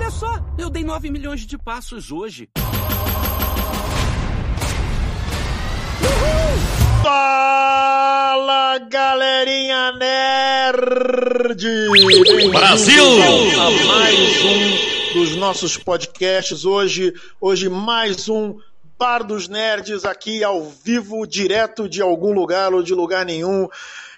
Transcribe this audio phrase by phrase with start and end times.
[0.00, 2.48] Olha só, eu dei 9 milhões de passos hoje.
[7.02, 11.66] Fala, galerinha nerd!
[12.52, 13.04] Brasil!
[13.60, 16.64] A mais um dos nossos podcasts.
[16.64, 18.56] Hoje, hoje mais um
[18.96, 23.66] Bar dos Nerds aqui ao vivo, direto de algum lugar ou de lugar nenhum.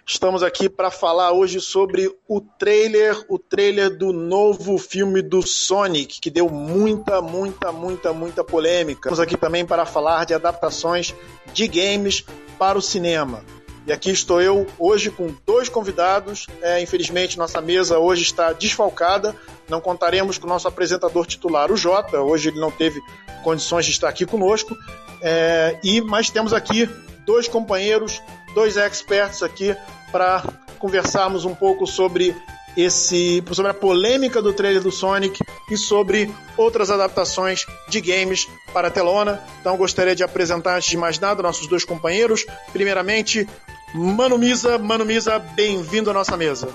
[0.07, 6.21] Estamos aqui para falar hoje sobre o trailer, o trailer do novo filme do Sonic,
[6.21, 9.01] que deu muita, muita, muita, muita polêmica.
[9.01, 11.15] Estamos aqui também para falar de adaptações
[11.53, 12.25] de games
[12.59, 13.45] para o cinema.
[13.87, 16.47] E aqui estou eu hoje com dois convidados.
[16.61, 19.35] É, infelizmente, nossa mesa hoje está desfalcada.
[19.69, 22.21] Não contaremos com o nosso apresentador titular, o Jota.
[22.21, 23.01] Hoje ele não teve
[23.43, 24.77] condições de estar aqui conosco.
[25.23, 26.89] É, e mas temos aqui
[27.25, 28.21] dois companheiros,
[28.55, 29.75] dois experts aqui
[30.11, 30.43] para
[30.79, 32.35] conversarmos um pouco sobre
[32.77, 38.89] esse sobre a polêmica do trailer do Sonic e sobre outras adaptações de games para
[38.89, 39.43] a telona.
[39.61, 42.47] Então gostaria de apresentar antes de mais nada nossos dois companheiros.
[42.73, 43.47] Primeiramente,
[43.95, 46.69] Mano Misa, Mano Misa, bem-vindo à nossa mesa.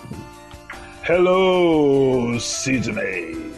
[1.08, 3.55] Hello, Sidney.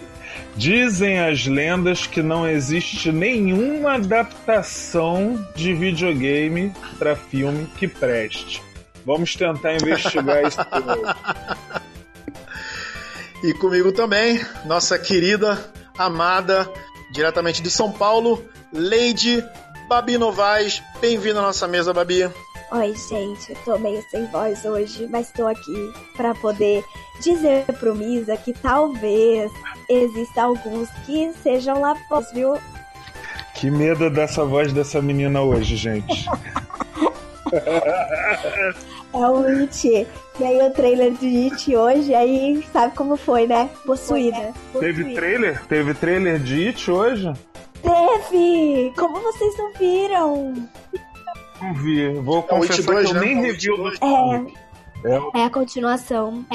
[0.57, 8.63] Dizem as lendas que não existe nenhuma adaptação de videogame para filme que preste.
[9.05, 10.57] Vamos tentar investigar isso.
[13.43, 15.63] E comigo também, nossa querida,
[15.95, 16.67] amada,
[17.13, 19.45] diretamente de São Paulo, Lady
[19.87, 20.81] Babi Novaes.
[20.99, 22.27] Bem-vinda à nossa mesa, Babi.
[22.69, 26.83] Oi, gente, eu tô meio sem voz hoje, mas tô aqui para poder
[27.21, 29.49] dizer pro Misa que talvez
[29.89, 32.57] exista alguns que sejam lapós, viu?
[33.55, 36.27] Que medo dessa voz dessa menina hoje, gente.
[39.13, 40.07] é o It.
[40.39, 43.69] E aí o trailer de It hoje, aí sabe como foi, né?
[43.85, 44.53] Possuída.
[44.77, 45.65] Teve trailer?
[45.67, 47.31] Teve trailer de It hoje?
[47.81, 48.91] Teve!
[48.97, 50.67] Como vocês não viram?
[51.61, 52.13] Não vi.
[52.19, 53.19] Vou é confessar que eu né?
[53.19, 54.57] nem revi o do Sonic.
[55.03, 56.45] É, é a continuação.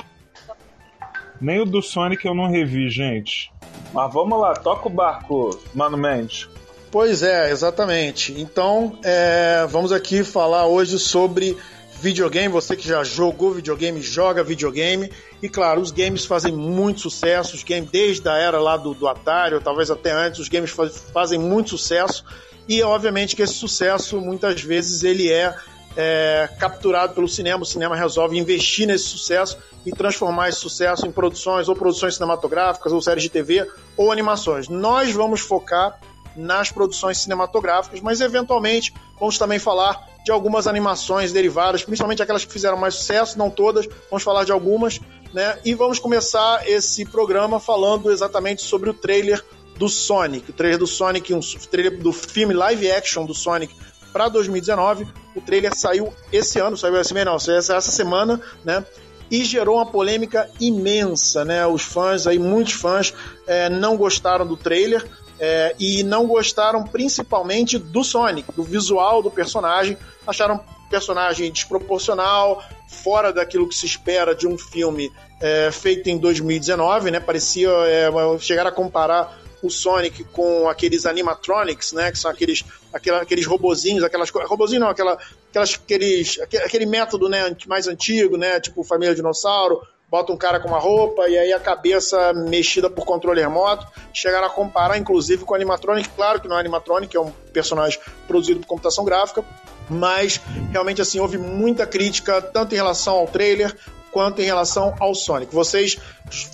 [1.41, 3.53] Nem o do Sonic eu não revi, gente.
[3.93, 6.49] Mas vamos lá, toca o barco, Mano Mendes.
[6.91, 8.39] Pois é, exatamente.
[8.39, 11.57] Então, é, vamos aqui falar hoje sobre
[12.03, 12.49] videogame.
[12.49, 15.11] Você que já jogou videogame, joga videogame.
[15.43, 17.57] E claro, os games fazem muito sucesso.
[17.57, 20.71] Os games, desde a era lá do, do Atari, ou talvez até antes, os games
[20.71, 22.25] faz, fazem muito sucesso.
[22.73, 25.55] E obviamente que esse sucesso, muitas vezes, ele é,
[25.95, 27.65] é capturado pelo cinema.
[27.65, 32.91] O cinema resolve investir nesse sucesso e transformar esse sucesso em produções, ou produções cinematográficas,
[32.91, 34.71] ou séries de TV, ou animações.
[34.71, 36.01] Nós vamos focar
[36.35, 42.53] nas produções cinematográficas, mas eventualmente vamos também falar de algumas animações derivadas, principalmente aquelas que
[42.55, 44.99] fizeram mais sucesso, não todas, vamos falar de algumas,
[45.35, 45.59] né?
[45.63, 49.45] E vamos começar esse programa falando exatamente sobre o trailer
[49.83, 53.75] do Sonic, o trailer do Sonic, um trailer do filme live action do Sonic
[54.13, 55.09] para 2019.
[55.35, 56.95] O trailer saiu esse ano, saiu
[57.25, 58.87] não, saiu essa semana, né?
[59.29, 61.67] E gerou uma polêmica imensa, né?
[61.67, 63.13] Os fãs aí, muitos fãs,
[63.45, 65.05] é, não gostaram do trailer
[65.41, 73.33] é, e não gostaram principalmente do Sonic, do visual do personagem, acharam personagem desproporcional, fora
[73.33, 75.11] daquilo que se espera de um filme
[75.41, 77.19] é, feito em 2019, né?
[77.19, 82.11] Parecia é, chegar a comparar o Sonic com aqueles animatronics, né?
[82.11, 85.17] Que são aqueles, aqueles, aqueles robozinhos, aquelas robozinhos não, aquela,
[85.51, 88.61] aquelas, aqueles, aquele, aquele método né, mais antigo, né?
[88.61, 89.81] Tipo família dinossauro,
[90.11, 93.87] bota um cara com uma roupa e aí a cabeça mexida por controle remoto.
[94.13, 96.09] Chegaram a comparar, inclusive, com o animatronic.
[96.11, 99.45] Claro que não é animatronic, é um personagem produzido por computação gráfica,
[99.89, 100.41] mas
[100.71, 103.75] realmente assim houve muita crítica tanto em relação ao trailer
[104.13, 105.53] quanto em relação ao Sonic.
[105.53, 105.99] Vocês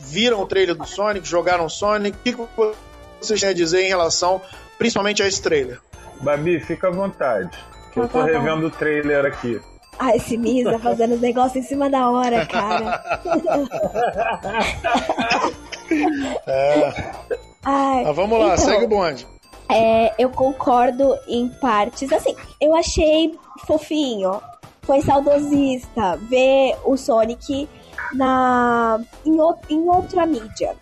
[0.04, 2.16] viram o trailer do Sonic, jogaram Sonic?
[2.16, 2.78] O que
[3.20, 4.40] vocês têm a dizer em relação,
[4.76, 5.80] principalmente a esse trailer?
[6.20, 7.50] Babi, fica à vontade.
[7.92, 9.60] Que eu tô revendo o trailer aqui.
[9.98, 13.20] Ah, esse Misa fazendo os negócios em cima da hora, cara.
[16.46, 16.92] é.
[17.64, 19.26] Ai, Mas vamos lá, então, segue o bonde.
[19.68, 22.12] É, eu concordo em partes.
[22.12, 24.40] Assim, eu achei fofinho.
[24.82, 27.68] Foi saudosista ver o Sonic
[28.14, 29.36] na, em,
[29.68, 30.74] em outra mídia.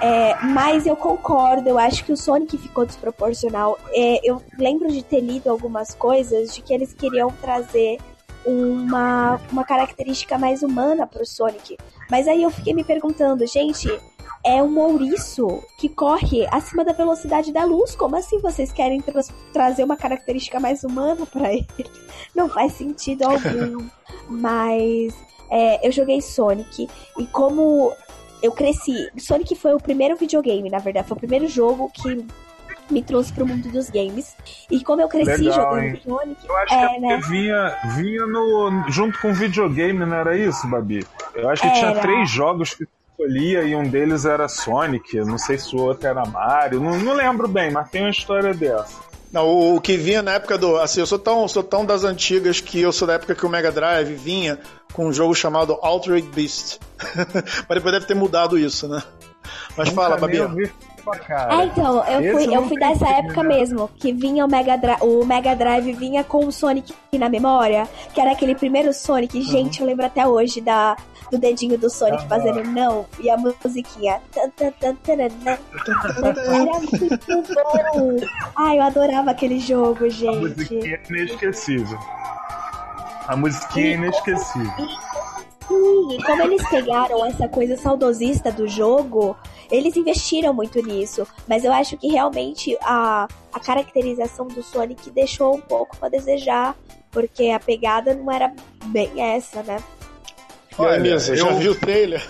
[0.00, 3.78] É, mas eu concordo, eu acho que o Sonic ficou desproporcional.
[3.92, 7.98] É, eu lembro de ter lido algumas coisas de que eles queriam trazer
[8.44, 11.76] uma, uma característica mais humana pro Sonic.
[12.10, 13.88] Mas aí eu fiquei me perguntando, gente,
[14.44, 17.96] é um ouriço que corre acima da velocidade da luz.
[17.96, 21.66] Como assim vocês querem tra trazer uma característica mais humana para ele?
[22.34, 23.88] Não faz sentido algum.
[24.28, 25.14] Mas
[25.50, 26.88] é, eu joguei Sonic
[27.18, 27.92] e como
[28.44, 29.08] eu cresci.
[29.16, 31.08] Sonic foi o primeiro videogame, na verdade.
[31.08, 32.26] Foi o primeiro jogo que
[32.90, 34.36] me trouxe pro mundo dos games.
[34.70, 36.00] E como eu cresci Legal, jogando hein?
[36.04, 37.16] Sonic, Eu acho é, que é né?
[37.16, 41.06] porque vinha, vinha no, junto com o videogame, não era isso, Babi?
[41.34, 42.00] Eu acho que tinha Era.
[42.00, 46.26] três jogos que escolhia e um deles era Sonic, não sei se o outro era
[46.26, 49.02] Mario, não, não lembro bem, mas tem uma história dessa.
[49.32, 50.76] Não, o, o que vinha na época do.
[50.76, 53.48] Assim, eu sou tão, sou tão das antigas que eu sou da época que o
[53.48, 54.60] Mega Drive vinha
[54.94, 56.78] com um jogo chamado Altered Beast.
[57.68, 59.02] Mas depois deve ter mudado isso, né?
[59.76, 60.72] Mas fala, Nunca nem Babi.
[61.26, 61.54] cara.
[61.58, 63.56] Ah, então, eu Esse fui, eu fui dessa época né?
[63.56, 67.86] mesmo, que vinha o Mega, Dri o Mega Drive vinha com o Sonic na memória,
[68.14, 69.42] que era aquele primeiro Sonic.
[69.42, 70.96] Gente, eu lembro até hoje da,
[71.30, 72.28] do dedinho do Sonic Aham.
[72.28, 74.18] fazendo não e a musiquinha.
[75.06, 77.54] Era muito
[77.94, 78.16] bom.
[78.56, 80.38] Ai, eu adorava aquele jogo, A gente.
[80.38, 81.98] musiquinha é inesquecível.
[83.26, 84.70] A musiquinha é inesquecível.
[85.66, 89.34] Sim, e como eles pegaram essa coisa saudosista do jogo,
[89.70, 91.26] eles investiram muito nisso.
[91.48, 96.76] Mas eu acho que realmente a, a caracterização do Sonic deixou um pouco a desejar,
[97.10, 98.52] porque a pegada não era
[98.86, 99.76] bem essa, né?
[100.78, 102.22] Aí, Olha, Misa, já eu- viu o trailer?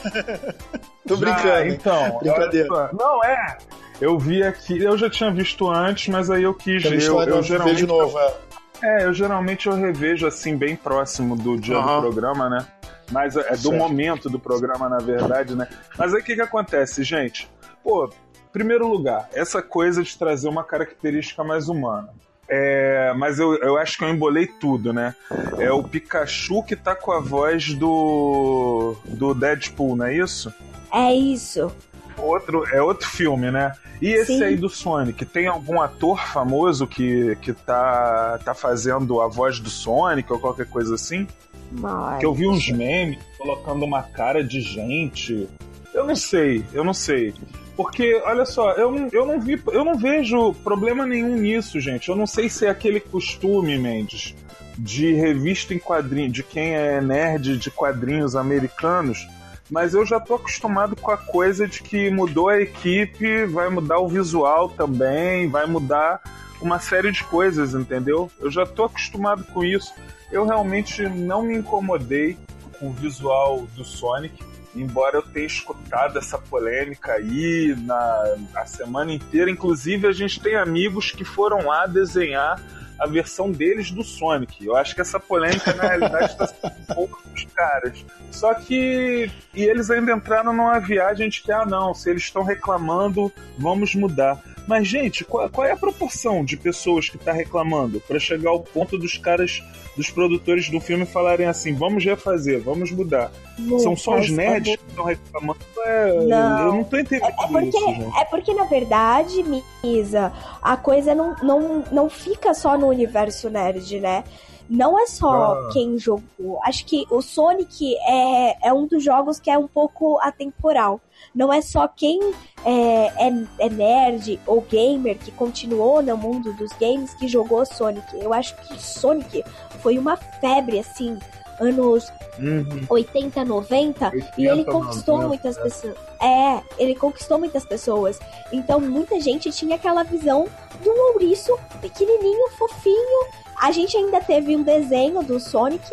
[1.09, 1.65] Tô brincando.
[1.65, 1.73] hein?
[1.73, 2.69] então, Brincadeira.
[2.73, 2.91] olha.
[2.93, 3.59] Não, é.
[4.01, 7.43] Eu vi aqui, eu já tinha visto antes, mas aí eu quis vi Eu, eu
[7.43, 8.19] geralmente de novo.
[8.19, 8.35] é.
[8.83, 11.97] É, eu geralmente eu revejo assim bem próximo do dia Aham.
[11.97, 12.67] do programa, né?
[13.11, 13.73] Mas é do Certo.
[13.73, 15.69] momento do programa, na verdade, né?
[15.99, 17.51] Mas aí o que que acontece, gente?
[17.83, 18.11] Pô,
[18.53, 22.09] primeiro lugar, essa coisa de trazer uma característica mais humana.
[22.49, 25.15] É, mas eu, eu acho que eu embolei tudo, né?
[25.59, 30.53] É o Pikachu que tá com a voz do do Deadpool, não é isso?
[30.93, 31.73] É isso.
[32.19, 33.73] Outro, é outro filme, né?
[34.01, 34.45] E esse Sim.
[34.45, 39.71] aí do Sonic, tem algum ator famoso que, que tá, tá fazendo a voz do
[39.71, 41.27] Sonic ou qualquer coisa assim?
[41.73, 42.19] Mas...
[42.19, 45.49] Que eu vi uns memes colocando uma cara de gente.
[45.93, 47.35] Eu não sei, eu não sei.
[47.77, 52.09] Porque, olha só, eu eu não vi, eu não vejo problema nenhum nisso, gente.
[52.09, 54.35] Eu não sei se é aquele costume, Mendes,
[54.79, 59.27] de revista em quadrinhos, de quem é nerd de quadrinhos americanos,
[59.71, 63.99] mas eu já tô acostumado com a coisa de que mudou a equipe, vai mudar
[63.99, 66.21] o visual também, vai mudar
[66.61, 68.31] uma série de coisas, entendeu?
[68.41, 69.93] Eu já tô acostumado com isso.
[70.31, 72.39] Eu realmente não me incomodei
[72.79, 74.43] com o visual do Sonic,
[74.75, 79.51] embora eu tenha escutado essa polêmica aí na a semana inteira.
[79.51, 82.61] Inclusive, a gente tem amigos que foram lá desenhar
[82.99, 84.65] a versão deles do Sonic.
[84.65, 88.05] Eu acho que essa polêmica, na realidade, está um pouco dos caras.
[88.31, 89.31] Só que.
[89.55, 93.95] E eles ainda entraram numa viagem de que, ah, não, se eles estão reclamando, vamos
[93.95, 94.41] mudar.
[94.67, 98.61] Mas, gente, qual, qual é a proporção de pessoas que está reclamando para chegar ao
[98.61, 99.63] ponto dos caras,
[99.97, 103.31] dos produtores do filme falarem assim: vamos refazer, vamos mudar?
[103.79, 105.61] São só os Lucas, é nerds que estão reclamando?
[105.79, 106.59] É, Não.
[106.67, 109.45] Eu não tô entendendo É porque, isso, é porque, na verdade,
[109.83, 114.25] Misa, a coisa não, não, não fica só no universo nerd, né?
[114.69, 115.69] Não é só Ah.
[115.75, 116.59] quem jogou.
[116.65, 121.01] Acho que o Sonic é, é um dos jogos que é um pouco atemporal.
[121.35, 122.19] Não é só quem
[122.65, 128.07] é, é, é nerd ou gamer que continuou no mundo dos games que jogou Sonic.
[128.19, 129.45] Eu acho que Sonic
[129.85, 131.19] foi uma febre, assim,
[131.61, 132.85] anos Uhum.
[132.89, 135.63] 80, 90, e ele 80, conquistou 90, muitas é.
[135.63, 135.95] pessoas.
[136.21, 138.19] É, ele conquistou muitas pessoas.
[138.53, 140.49] Então muita gente tinha aquela visão
[140.83, 143.29] do ouriço pequenininho, fofinho.
[143.61, 145.89] A gente ainda teve um desenho do Sonic.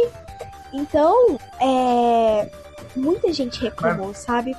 [0.73, 2.49] Então, é.
[2.95, 4.55] Muita gente reclamou, sabe?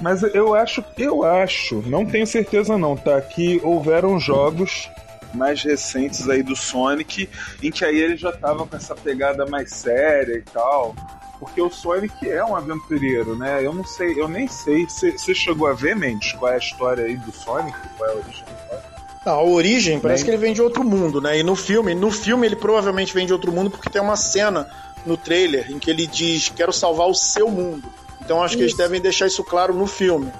[0.00, 3.20] Mas eu acho, eu acho, não tenho certeza não, tá?
[3.20, 4.88] Que houveram jogos
[5.34, 7.28] mais recentes aí do Sonic
[7.62, 10.94] em que aí ele já tava com essa pegada mais séria e tal.
[11.38, 13.64] Porque o Sonic é um aventureiro, né?
[13.64, 14.86] Eu não sei, eu nem sei.
[14.86, 17.76] Você chegou a ver, Mendes, qual é a história aí do Sonic?
[17.96, 18.90] Qual é a origem do Sonic?
[19.24, 21.38] Não, a origem parece que ele vem de outro mundo, né?
[21.38, 24.68] E no filme, no filme ele provavelmente vem de outro mundo porque tem uma cena
[25.06, 27.90] no trailer em que ele diz: "Quero salvar o seu mundo".
[28.22, 28.82] Então acho que eles Isso.
[28.82, 30.30] devem deixar isso claro no filme.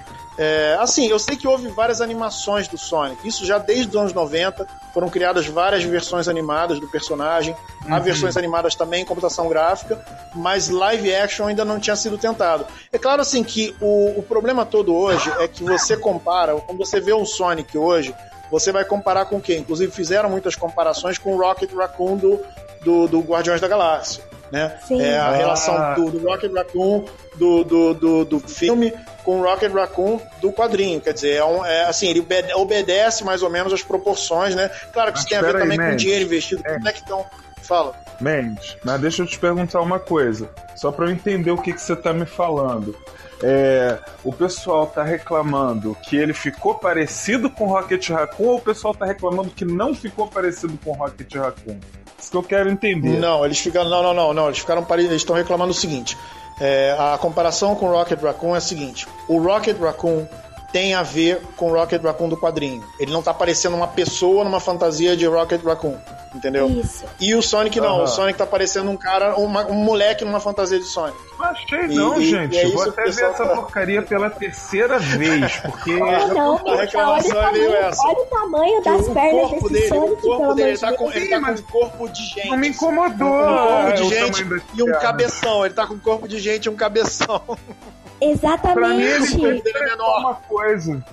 [0.42, 3.28] É, assim, eu sei que houve várias animações do Sonic.
[3.28, 7.54] Isso já desde os anos 90 foram criadas várias versões animadas do personagem.
[7.86, 8.02] Há Uhum.
[8.02, 10.02] versões animadas também em computação gráfica,
[10.34, 12.64] mas live action ainda não tinha sido tentado.
[12.90, 17.00] É claro assim que o, o problema todo hoje é que você compara, quando você
[17.00, 18.14] vê o Sonic hoje,
[18.50, 19.58] você vai comparar com quem?
[19.58, 22.40] Inclusive fizeram muitas comparações com o Rocket Raccoon do,
[22.82, 24.24] do, do Guardiões da Galáxia.
[24.52, 24.76] Né?
[24.86, 25.00] Sim.
[25.00, 25.36] É a Ah.
[25.36, 27.04] relação do, do Rocket Raccoon
[27.36, 28.92] do, do, do, do filme
[29.24, 31.00] com o Rocket Raccoon do quadrinho.
[31.00, 34.68] Quer dizer, é, um, é assim, ele obede- obedece mais ou menos as proporções, né?
[34.92, 36.02] Claro que Mas isso tem a ver aí, também com Mendes.
[36.02, 36.62] dinheiro investido.
[36.64, 37.24] Como é que estão
[37.62, 37.94] Fala.
[38.20, 41.80] Mendes, mas deixa eu te perguntar uma coisa, só para eu entender o que, que
[41.80, 42.96] você tá me falando.
[43.42, 48.92] É, o pessoal tá reclamando que ele ficou parecido com Rocket Raccoon ou o pessoal
[48.92, 51.78] tá reclamando que não ficou parecido com Rocket Raccoon?
[52.20, 53.18] Isso que eu quero entender.
[53.18, 53.88] Não, eles ficaram.
[53.88, 54.46] Não, não, não, não.
[54.46, 54.86] Eles ficaram.
[54.90, 56.16] Eles estão reclamando o seguinte.
[56.60, 60.26] É, a comparação com o Rocket Raccoon é a seguinte: o Rocket Raccoon
[60.72, 62.84] tem a ver com o Rocket Raccoon do quadrinho.
[62.98, 65.96] Ele não tá parecendo uma pessoa numa fantasia de Rocket Raccoon,
[66.34, 66.68] entendeu?
[66.70, 67.04] Isso.
[67.18, 68.04] E o Sonic não, Aham.
[68.04, 71.16] o Sonic tá parecendo um cara, uma- um moleque numa fantasia de Sonic.
[71.38, 72.54] Não achei E- não, e- gente.
[72.54, 76.62] e é Vou até ver essa tá- porcaria pela terceira vez, porque Ah, não, a
[76.64, 78.06] olha, é tamanho, essa.
[78.06, 80.62] olha o tamanho Que das o pernas corpo desse dele, Sonic, o corpo pelo dele,
[80.62, 82.48] amor ele tá com, ele Sim, tá com um corpo de gente.
[82.50, 83.28] não me incomodou.
[83.28, 84.44] Um corpo é, de o gente
[84.76, 85.64] e um cabeção.
[85.64, 87.42] Ele tá com um corpo de gente e um cabeção.
[88.20, 89.68] Pra mim, ele Exatamente.
[89.76, 90.18] é menor.
[90.20, 91.04] uma coisa.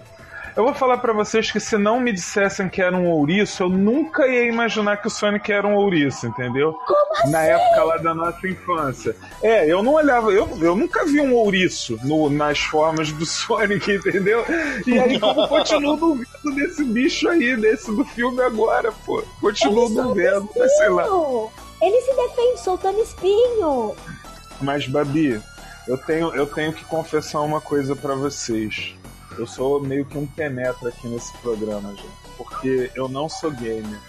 [0.55, 3.69] Eu vou falar pra vocês que se não me dissessem que era um ouriço, eu
[3.69, 6.75] nunca ia imaginar que o Sonic era um ouriço, entendeu?
[7.29, 9.15] Na época lá da nossa infância.
[9.43, 13.91] É, eu não olhava, eu, eu nunca vi um ouriço no- nas formas do Sonic,
[13.91, 14.43] entendeu?
[14.87, 19.23] E aí, como continuo duvidando desse bicho aí, desse do filme agora, pô.
[19.39, 21.05] Continuo duvidando, mas sei lá.
[21.83, 23.95] Ele se defende soltando espinho.
[24.59, 25.39] Mas, Babi,
[25.88, 28.96] eu tenho, eu tenho que confessar uma coisa pra vocês.
[29.38, 32.08] Eu sou meio que um penetra aqui nesse programa, gente.
[32.38, 34.00] Porque eu não sou gamer.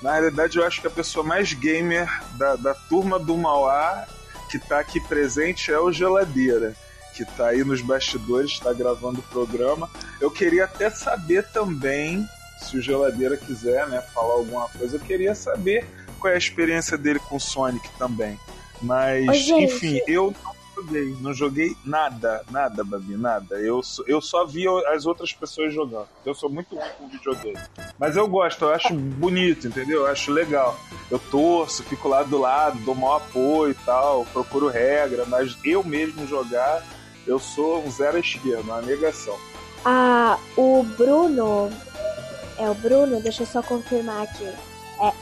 [0.00, 4.06] Na realidade, eu acho que a pessoa mais gamer da, da turma do Mauá
[4.50, 6.74] que tá aqui presente é o Geladeira.
[7.14, 9.90] Que tá aí nos bastidores, tá gravando o programa.
[10.20, 12.26] Eu queria até saber também,
[12.60, 15.86] se o Geladeira quiser, né, falar alguma coisa, eu queria saber
[16.18, 18.38] qual é a experiência dele com o Sonic também.
[18.82, 19.74] Mas, gente.
[19.74, 23.56] enfim, eu não joguei, não joguei nada, nada, Babi, nada.
[23.60, 26.06] Eu, só- eu só vi as outras pessoas jogando.
[26.24, 27.58] Eu sou muito ruim com videogame.
[27.98, 30.00] Mas eu gosto, eu acho bonito, entendeu?
[30.02, 30.76] Eu acho legal.
[31.10, 35.82] Eu torço, fico lá do lado, dou maior apoio e tal, procuro regra, mas eu
[35.84, 36.82] mesmo jogar,
[37.26, 39.38] eu sou um zero à esquerda, uma negação.
[39.84, 41.70] Ah, o Bruno.
[42.58, 43.20] É o Bruno?
[43.20, 44.44] Deixa eu só confirmar aqui.
[45.00, 45.12] É.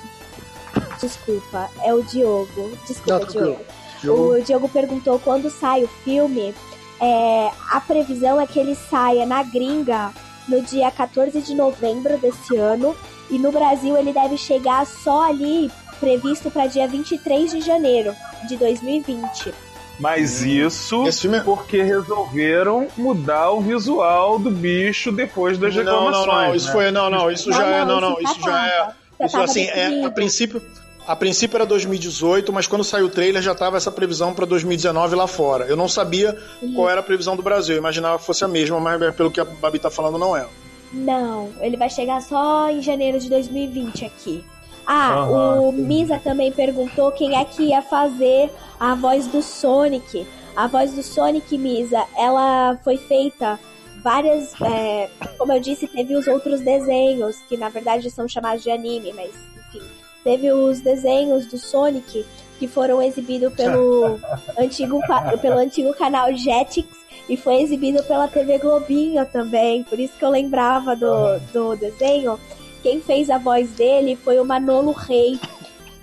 [1.00, 2.76] Desculpa, é o Diogo.
[2.86, 3.58] Desculpa, Não, tranquilo.
[4.02, 4.34] Diogo.
[4.34, 6.54] O Diogo perguntou quando sai o filme.
[7.00, 10.12] É, a previsão é que ele saia na gringa
[10.48, 12.94] no dia 14 de novembro desse ano.
[13.30, 18.14] E no Brasil ele deve chegar só ali, previsto para dia 23 de janeiro
[18.46, 19.54] de 2020.
[19.98, 25.82] Mas isso Esse filme é- porque resolveram mudar o visual do bicho depois das Não,
[25.82, 26.26] reclamações.
[26.26, 26.54] não, não.
[26.56, 26.72] Isso né?
[26.72, 26.90] foi.
[26.90, 27.30] Não, não.
[27.30, 27.84] Isso já é.
[27.84, 28.20] Não, não.
[28.20, 29.24] Isso já é.
[29.24, 30.60] Isso assim, é, a princípio.
[31.06, 35.16] A princípio era 2018, mas quando saiu o trailer já tava essa previsão para 2019
[35.16, 35.64] lá fora.
[35.64, 36.36] Eu não sabia
[36.74, 39.40] qual era a previsão do Brasil, eu imaginava que fosse a mesma, mas pelo que
[39.40, 40.46] a Babi tá falando, não é.
[40.92, 44.44] Não, ele vai chegar só em janeiro de 2020 aqui.
[44.86, 45.72] Ah, Aham, o.
[45.72, 50.26] Misa também perguntou quem é que ia fazer a voz do Sonic.
[50.54, 53.58] A voz do Sonic, Misa, ela foi feita
[54.02, 54.52] várias.
[54.60, 59.12] é, como eu disse, teve os outros desenhos, que na verdade são chamados de anime,
[59.12, 59.30] mas
[59.68, 60.01] enfim.
[60.24, 62.24] Teve os desenhos do Sonic
[62.58, 64.20] que foram exibidos pelo
[64.58, 65.00] antigo,
[65.40, 66.88] pelo antigo canal Jetix
[67.28, 69.82] e foi exibido pela TV Globinho também.
[69.84, 72.38] Por isso que eu lembrava do, do desenho.
[72.82, 75.38] Quem fez a voz dele foi o Manolo Rei.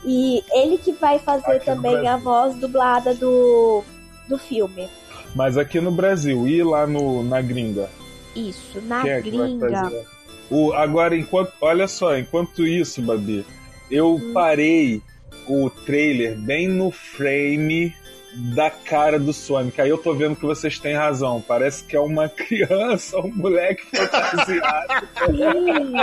[0.05, 3.83] E ele que vai fazer Aqui também a voz dublada do,
[4.29, 4.88] do filme.
[5.35, 7.89] Mas aqui no Brasil e lá no, na gringa.
[8.35, 9.69] Isso, na Quem é gringa.
[9.69, 10.05] fazer?
[10.49, 11.51] O, agora, enquanto.
[11.61, 13.45] Olha só, enquanto isso, Babi,
[13.89, 15.01] eu parei
[15.48, 17.93] o trailer bem no frame
[18.33, 19.79] da cara do Sonic.
[19.81, 21.41] Aí eu tô vendo que vocês têm razão.
[21.41, 25.07] Parece que é uma criança, um moleque fantasiado.
[25.25, 25.95] Sim,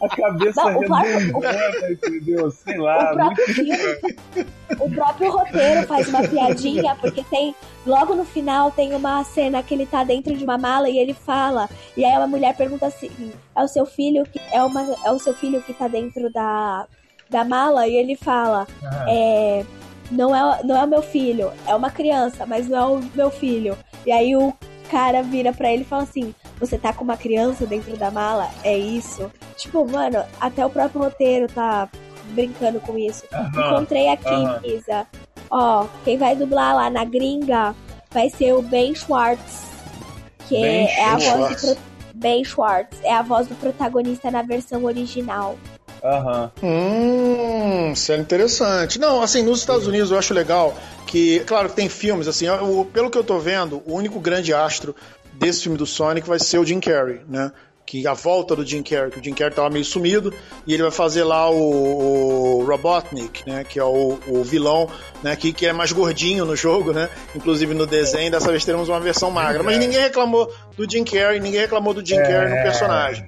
[0.00, 2.50] A cabeça Não, o próprio- redondona, entendeu?
[2.50, 3.14] Sei o lá.
[3.14, 4.46] próprio muito filme,
[4.80, 7.54] o próprio roteiro faz uma piadinha, porque tem.
[7.84, 11.12] Logo no final tem uma cena que ele tá dentro de uma mala e ele
[11.14, 11.68] fala.
[11.96, 13.10] E aí uma mulher pergunta assim:
[13.54, 14.40] é o seu filho que.
[14.52, 16.86] É, uma, é o seu filho que tá dentro da,
[17.28, 17.86] da mala?
[17.88, 18.66] E ele fala.
[19.08, 19.64] É.
[20.12, 23.30] Não é, não é o meu filho, é uma criança, mas não é o meu
[23.30, 23.76] filho.
[24.04, 24.52] E aí o
[24.90, 28.50] cara vira pra ele e fala assim: Você tá com uma criança dentro da mala?
[28.62, 29.32] É isso?
[29.56, 31.88] Tipo, mano, até o próprio roteiro tá
[32.32, 33.24] brincando com isso.
[33.56, 34.60] Encontrei aqui, aham.
[34.64, 35.06] Isa.
[35.50, 37.74] Ó, quem vai dublar lá na gringa
[38.10, 39.66] vai ser o Ben Schwartz.
[40.46, 41.62] Que Ben é a voz Schwartz.
[41.62, 41.78] do.
[42.14, 42.98] Ben Schwartz.
[43.02, 45.56] É a voz do protagonista na versão original.
[46.04, 46.50] Aham.
[46.62, 48.98] Hum, isso é interessante.
[48.98, 50.74] Não, assim, nos Estados Unidos eu acho legal
[51.06, 54.94] que, claro, tem filmes, assim, o- pelo que eu tô vendo, o único grande astro
[55.34, 57.52] desse filme do Sonic vai ser o Jim Carrey, né?
[57.84, 60.32] que a volta do Jim Carrey, que o Jim Carrey tava meio sumido,
[60.66, 64.88] e ele vai fazer lá o, o Robotnik, né, que é o, o vilão,
[65.22, 68.88] né, que, que é mais gordinho no jogo, né, inclusive no desenho, dessa vez teremos
[68.88, 72.22] uma versão magra, mas ninguém reclamou do Jim Carrey, ninguém reclamou do Jim É.
[72.22, 73.26] Carrey no personagem.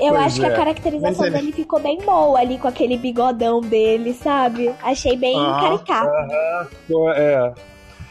[0.00, 0.48] Eu Pois acho que é.
[0.48, 4.72] a caracterização Mas ele- dele ficou bem boa ali com aquele bigodão dele, sabe?
[4.82, 5.60] Achei bem Aham.
[5.78, 6.10] caricato.
[6.88, 7.54] Pô, É.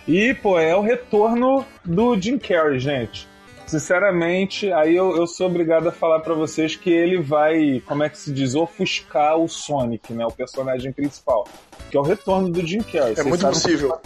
[0.07, 3.27] E, pô, é o retorno do Jim Carrey, gente.
[3.65, 8.09] Sinceramente, aí eu, eu sou obrigado a falar pra vocês que ele vai, como é
[8.09, 10.23] que se diz, ofuscar o Sonic, né?
[10.25, 11.47] O personagem principal.
[11.89, 13.11] Que é o retorno do Jim Carrey.
[13.11, 13.97] É Vocês muito possível.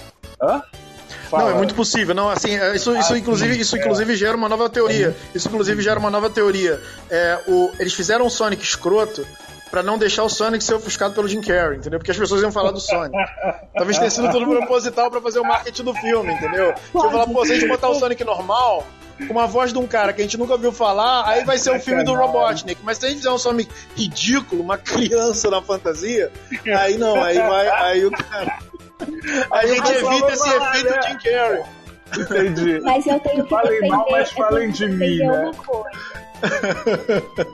[0.41, 0.61] Hã?
[1.31, 1.51] Não, Fala.
[1.51, 2.15] é muito possível.
[2.15, 3.79] Não, assim, é, isso, isso, Ah, inclusive, sim, isso é.
[3.79, 5.15] inclusive gera uma nova teoria.
[5.33, 6.81] Isso inclusive gera uma nova teoria.
[7.09, 9.25] É, o, eles fizeram um Sonic escroto
[9.69, 12.00] pra não deixar o Sonic ser ofuscado pelo Jim Carrey, entendeu?
[12.00, 13.15] Porque as pessoas iam falar do Sonic.
[13.75, 16.74] Talvez tenha sido tudo proposital pra fazer o marketing do filme, entendeu?
[16.91, 18.83] Você vai falar, pô, se a gente botar o Sonic normal,
[19.27, 21.69] com uma voz de um cara que a gente nunca ouviu falar, aí vai ser
[21.75, 22.81] o filme do Robotnik.
[22.83, 26.31] Mas se a gente fizer um Sonic ridículo, uma criança na fantasia,
[26.75, 28.57] aí não, aí vai, aí o cara.
[29.51, 31.01] A gente evita esse efeito né?
[31.08, 31.63] Jim Carrey.
[32.18, 32.79] Entendi.
[32.82, 35.51] Mas eu tenho que Falem defender, mal, mas eu falem de mim, né?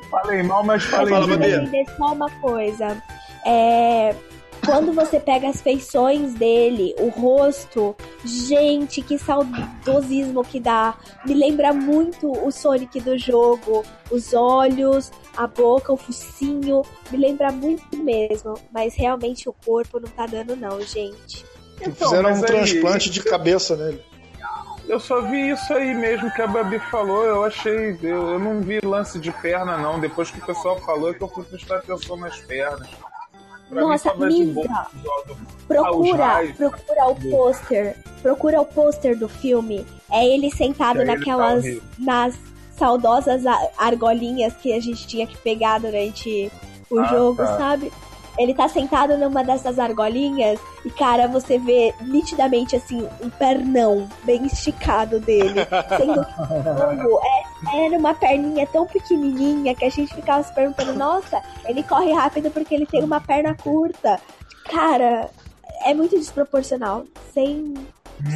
[0.09, 1.65] Falem mal, mas falem de Eu tenho mim.
[1.65, 2.97] que defender só uma coisa.
[3.45, 4.15] É,
[4.65, 10.95] quando você pega as feições dele, o rosto, gente, que saudosismo que dá.
[11.25, 13.83] Me lembra muito o Sonic do jogo.
[14.11, 16.81] Os olhos, a boca, o focinho.
[17.11, 18.55] Me lembra muito mesmo.
[18.71, 21.45] Mas realmente o corpo não tá dando, não, gente.
[21.81, 24.01] Então, Fizeram um aí- transplante de cabeça nele.
[24.87, 27.97] Eu só vi isso aí mesmo que a Babi falou, eu achei.
[28.03, 29.99] Eu, eu não vi lance de perna, não.
[29.99, 32.87] Depois que o pessoal falou, é que eu fui prestar atenção nas pernas.
[33.69, 34.87] Pra Nossa, mim, boa.
[35.67, 37.97] Procura, procura o pôster.
[38.21, 39.85] Procura o pôster do filme.
[40.11, 41.63] É ele sentado É ele naquelas.
[41.63, 41.81] tá horrível.
[41.97, 42.35] nas
[42.77, 43.43] saudosas
[43.77, 46.51] argolinhas que a gente tinha que pegar durante
[46.89, 47.57] o Ah, jogo, tá.
[47.57, 47.91] sabe?
[48.37, 54.45] Ele tá sentado numa dessas argolinhas e, cara, você vê nitidamente, assim, um pernão bem
[54.45, 55.61] esticado dele.
[55.97, 56.25] Sendo
[56.79, 57.19] longo.
[57.23, 62.11] É, era uma perninha tão pequenininha que a gente ficava se perguntando, nossa, ele corre
[62.11, 64.19] rápido porque ele tem uma perna curta.
[64.69, 65.29] Cara,
[65.83, 67.05] é muito desproporcional.
[67.33, 67.73] Sem,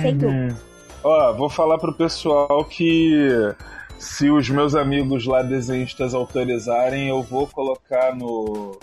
[0.01, 0.53] sem dúvida.
[0.53, 0.69] Uhum.
[1.03, 3.55] Ó, vou falar pro pessoal que
[3.97, 8.79] se os meus amigos lá desenhistas autorizarem, eu vou colocar no.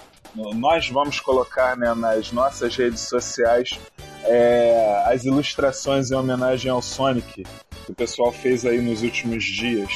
[0.55, 3.79] Nós vamos colocar né, nas nossas redes sociais
[4.25, 7.44] é, as ilustrações em homenagem ao Sonic
[7.87, 9.90] que o pessoal fez aí nos últimos dias.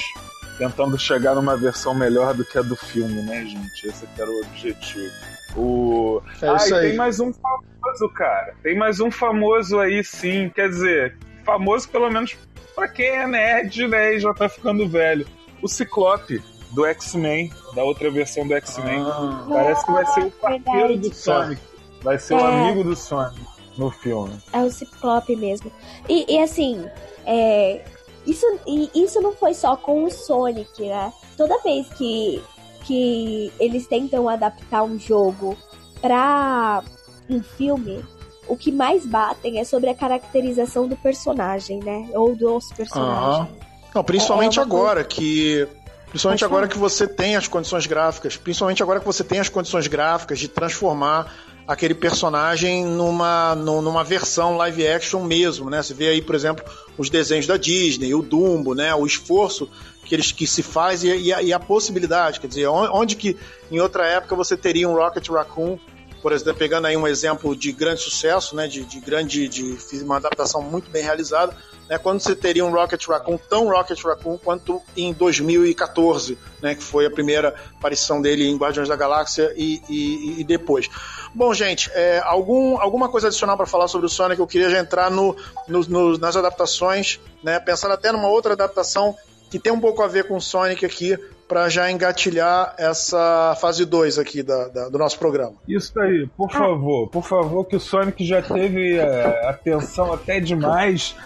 [0.56, 3.86] Tentando chegar numa versão melhor do que a do filme, né, gente?
[3.86, 5.12] Esse que era o objetivo.
[5.56, 6.22] O...
[6.40, 8.54] É ah, e tem mais um famoso, cara.
[8.62, 10.50] Tem mais um famoso aí, sim.
[10.54, 12.36] Quer dizer, famoso pelo menos
[12.74, 14.14] pra quem é nerd, né?
[14.14, 15.26] E já tá ficando velho.
[15.62, 19.00] O Ciclope, do X-Men, da outra versão do X-Men.
[19.06, 19.44] Ah.
[19.48, 20.96] Parece que vai ser o parceiro Verdade.
[21.08, 21.62] do Sonic.
[22.02, 22.42] Vai ser o É.
[22.70, 23.40] amigo do Sonic
[23.76, 24.38] no filme.
[24.52, 25.70] É o Ciclope mesmo.
[26.08, 26.84] E, e assim,
[27.26, 27.84] é,
[28.26, 31.12] isso, e isso não foi só com o Sonic, né?
[31.36, 32.42] Toda vez que,
[32.84, 35.56] que eles tentam adaptar um jogo
[36.00, 36.82] pra
[37.28, 38.04] um filme,
[38.48, 42.08] o que mais batem é sobre a caracterização do personagem, né?
[42.14, 43.48] Ou dos personagens.
[43.94, 45.66] Não, principalmente É coisa- agora que.
[46.10, 48.36] Principalmente agora que você tem as condições gráficas.
[48.36, 51.32] Principalmente agora que você tem as condições gráficas de transformar
[51.66, 55.80] aquele personagem numa, nu- numa versão live action mesmo, né?
[55.82, 56.64] Você vê aí, por exemplo,
[56.98, 58.92] os desenhos da Disney, o Dumbo, né?
[58.94, 59.70] O esforço
[60.04, 63.14] que eles que se faz e, e a, e a possibilidade, quer dizer, on- onde
[63.14, 63.36] que
[63.70, 65.78] em outra época você teria um Rocket Raccoon,
[66.20, 68.66] por exemplo, pegando aí um exemplo de grande sucesso, né?
[68.66, 71.56] De, de grande, de fiz uma adaptação muito bem realizada,
[71.90, 71.98] né?
[71.98, 76.74] Quando você teria um Rocket Raccoon tão Rocket Raccoon quanto em 2014, né?
[76.74, 80.88] Que foi a primeira aparição dele em Guardiões da Galáxia e, e- e depois.
[81.34, 84.40] Bom, gente, é, algum, alguma coisa adicional para falar sobre o Sonic?
[84.40, 85.36] Eu queria já entrar no,
[85.68, 87.58] no- no- nas adaptações, né?
[87.60, 89.14] Pensando até numa outra adaptação
[89.50, 93.84] que tem um pouco a ver com o Sonic aqui, para já engatilhar essa fase
[93.84, 95.54] 2 aqui da- da- do nosso programa.
[95.66, 101.16] Isso aí, por favor, por favor, que o Sonic já teve é, atenção até demais.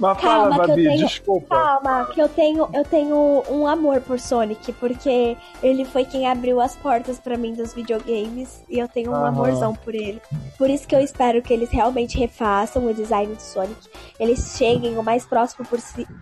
[0.00, 1.46] Mas fala, Calma, que eu Babi, tenho- desculpa.
[1.54, 6.60] Calma, que eu tenho, eu tenho um amor por Sonic, porque ele foi quem abriu
[6.60, 10.20] as portas pra mim dos videogames e eu tenho um amorzão por ele.
[10.58, 14.98] Por isso que eu espero que eles realmente refaçam o design do Sonic, eles cheguem
[14.98, 15.66] o mais próximo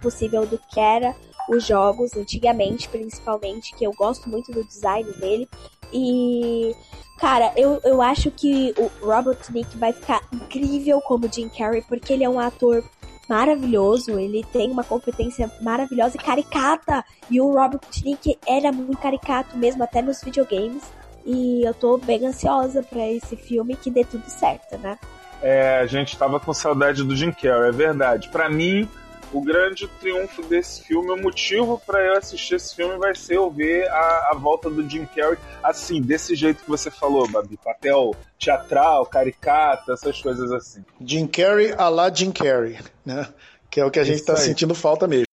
[0.03, 1.15] possível do que era
[1.49, 5.49] os jogos, antigamente, principalmente, que eu gosto muito do design dele.
[5.92, 6.74] E,
[7.18, 12.24] cara, eu, eu acho que o Robotnik vai ficar incrível como Jim Carrey, porque ele
[12.24, 12.85] é um ator
[13.29, 17.05] maravilhoso, ele tem uma competência maravilhosa e caricata.
[17.31, 20.83] E o Robert Nick era muito caricato mesmo, até nos videogames.
[21.24, 24.98] E eu tô bem ansiosa para esse filme que dê tudo certo, né?
[25.42, 28.29] É, a gente tava com saudade do Jim Carrey, é verdade.
[28.29, 28.88] Para mim,
[29.33, 33.51] o grande triunfo desse filme, o motivo para eu assistir esse filme vai ser eu
[33.51, 38.14] ver a, a, volta do Jim Carrey, assim, desse jeito que você falou, Babi, papel
[38.38, 40.85] teatral, caricata, essas coisas assim.
[41.01, 43.29] Jim Carrey a la Jim Carrey, né?
[43.71, 45.30] Que é o que a gente está sentindo falta mesmo.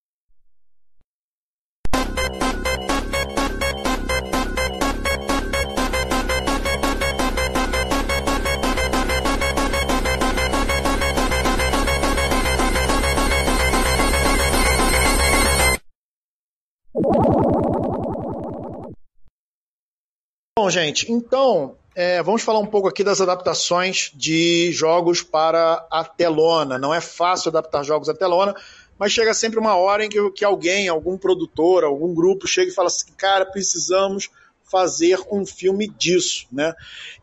[20.57, 26.03] Bom, gente, então é, vamos falar um pouco aqui das adaptações de jogos para a
[26.03, 26.79] telona.
[26.79, 28.55] Não é fácil adaptar jogos à telona,
[28.97, 32.73] mas chega sempre uma hora em que, que alguém, algum produtor, algum grupo chega e
[32.73, 34.31] fala assim: cara, precisamos
[34.63, 36.73] fazer um filme disso, né?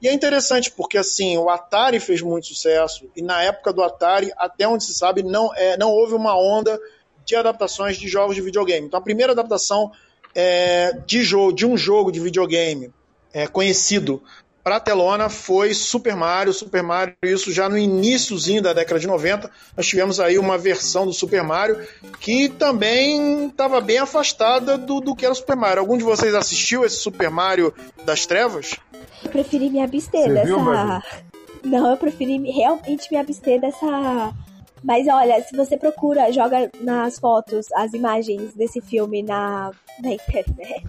[0.00, 4.30] E é interessante porque assim o Atari fez muito sucesso e na época do Atari,
[4.36, 6.80] até onde se sabe, não, é, não houve uma onda
[7.24, 8.86] de adaptações de jogos de videogame.
[8.86, 9.90] Então a primeira adaptação
[10.36, 12.92] é, de jogo, de um jogo de videogame
[13.34, 14.22] é, conhecido
[14.64, 16.54] para a telona foi Super Mario.
[16.54, 21.04] Super Mario, isso já no iníciozinho da década de 90, nós tivemos aí uma versão
[21.04, 21.86] do Super Mario
[22.18, 25.80] que também estava bem afastada do, do que era o Super Mario.
[25.80, 27.74] Algum de vocês assistiu esse Super Mario
[28.06, 28.76] das Trevas?
[29.22, 30.46] Eu preferi me abster Você dessa.
[30.46, 30.58] Viu,
[31.64, 34.32] Não, eu preferi realmente me abster dessa.
[34.84, 39.70] Mas olha, se você procura, joga nas fotos as imagens desse filme na,
[40.02, 40.84] na internet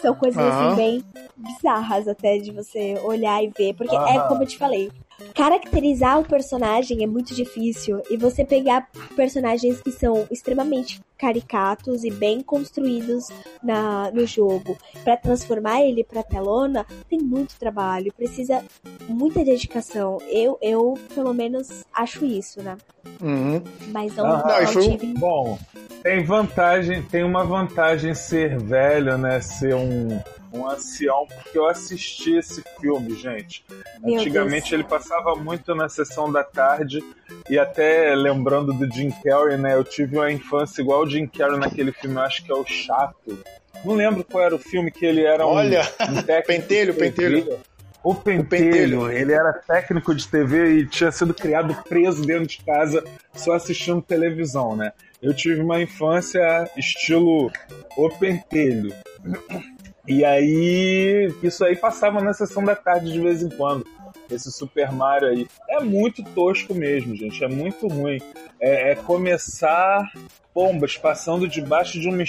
[0.00, 0.48] são coisas uhum.
[0.48, 1.04] assim bem
[1.36, 3.74] bizarras até de você olhar e ver.
[3.74, 4.06] Porque uhum.
[4.06, 4.90] é como eu te falei.
[5.34, 12.10] Caracterizar o personagem é muito difícil e você pegar personagens que são extremamente caricatos e
[12.10, 13.28] bem construídos
[13.62, 18.62] na, no jogo para transformar ele para telona tem muito trabalho, precisa
[19.08, 20.18] muita dedicação.
[20.28, 22.76] Eu, eu pelo menos acho isso, né?
[23.22, 23.62] Uhum.
[23.88, 25.14] Mas não, ah, não, não tive...
[25.14, 25.58] Bom,
[26.02, 29.40] tem vantagem, tem uma vantagem ser velho, né?
[29.40, 30.20] Ser um,
[30.56, 33.64] um ancião, porque eu assisti esse filme, gente.
[34.02, 34.72] Meu Antigamente Deus.
[34.72, 37.02] ele passava muito na sessão da tarde
[37.48, 39.74] e até lembrando do Jim Carrey, né?
[39.74, 42.64] Eu tive uma infância igual o Jim Carrey naquele filme, eu acho que é o
[42.64, 43.38] Chato.
[43.84, 47.58] Não lembro qual era o filme que ele era Olha, um, um pentelho, pentelho.
[48.02, 52.46] O pentelho, o pentelho, ele era técnico de TV e tinha sido criado preso dentro
[52.46, 53.02] de casa
[53.34, 54.92] só assistindo televisão, né?
[55.20, 57.50] Eu tive uma infância estilo
[57.96, 58.94] O Pentelho.
[60.08, 63.84] E aí, isso aí passava na sessão da tarde de vez em quando.
[64.30, 65.46] Esse Super Mario aí.
[65.68, 67.42] É muito tosco mesmo, gente.
[67.42, 68.18] É muito ruim.
[68.60, 70.10] É, é começar
[70.54, 72.24] bombas passando debaixo de uma,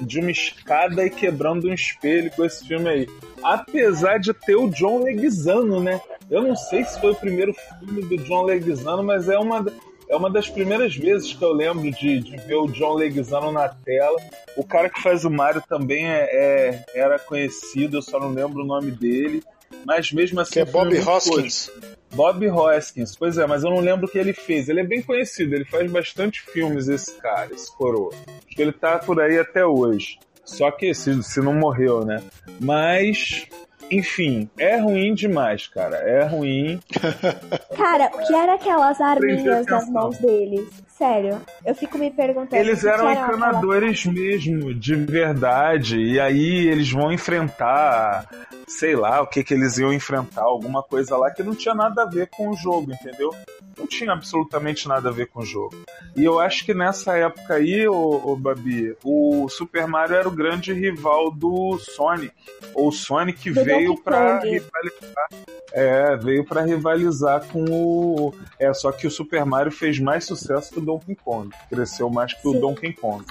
[0.00, 3.06] de uma escada e quebrando um espelho com esse filme aí.
[3.42, 6.00] Apesar de ter o John Leguizano, né?
[6.28, 9.64] Eu não sei se foi o primeiro filme do John Leguizano, mas é uma,
[10.08, 13.68] é uma das primeiras vezes que eu lembro de, de ver o John Leguizano na
[13.68, 14.16] tela.
[14.56, 18.62] O cara que faz o Mario também é, é era conhecido, eu só não lembro
[18.62, 19.42] o nome dele.
[19.84, 20.52] Mas mesmo assim.
[20.52, 21.70] Que é Bob Hoskins.
[22.14, 24.68] Bob Hoskins, pois é, mas eu não lembro o que ele fez.
[24.68, 28.12] Ele é bem conhecido, ele faz bastante filmes, esse cara, esse coroa.
[28.46, 30.18] Acho que ele tá por aí até hoje.
[30.44, 32.22] Só que se, se não morreu, né?
[32.58, 33.46] Mas
[33.90, 35.96] enfim, é ruim demais, cara.
[35.96, 36.80] É ruim.
[37.76, 40.68] Cara, o que era aquelas arminhas nas mãos deles?
[40.98, 42.56] Sério, eu fico me perguntando.
[42.56, 44.14] Eles eram encanadores aquela...
[44.14, 45.96] mesmo, de verdade.
[45.96, 48.28] E aí eles vão enfrentar,
[48.66, 52.02] sei lá, o que que eles iam enfrentar, alguma coisa lá que não tinha nada
[52.02, 53.32] a ver com o jogo, entendeu?
[53.78, 55.76] Não tinha absolutamente nada a ver com o jogo.
[56.16, 60.32] E eu acho que nessa época aí, ô, ô Babi, o Super Mario era o
[60.32, 62.34] grande rival do Sonic.
[62.74, 65.28] Ou o Sonic do veio para rivalizar.
[65.72, 68.34] É, veio para rivalizar com o.
[68.58, 71.50] É, só que o Super Mario fez mais sucesso que o Donkey Kong.
[71.68, 72.56] Cresceu mais que Sim.
[72.56, 73.24] o Donkey Kong.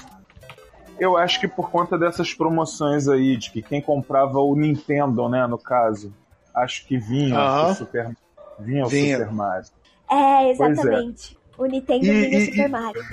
[0.98, 5.46] Eu acho que por conta dessas promoções aí, de que quem comprava o Nintendo, né,
[5.46, 6.12] no caso,
[6.54, 8.16] acho que vinha o Super,
[8.58, 9.16] vinha, vinha.
[9.16, 9.68] o Super Mario.
[10.10, 11.36] É, exatamente.
[11.36, 11.62] É.
[11.62, 13.04] O Nintendo e, vinha o Super Mario.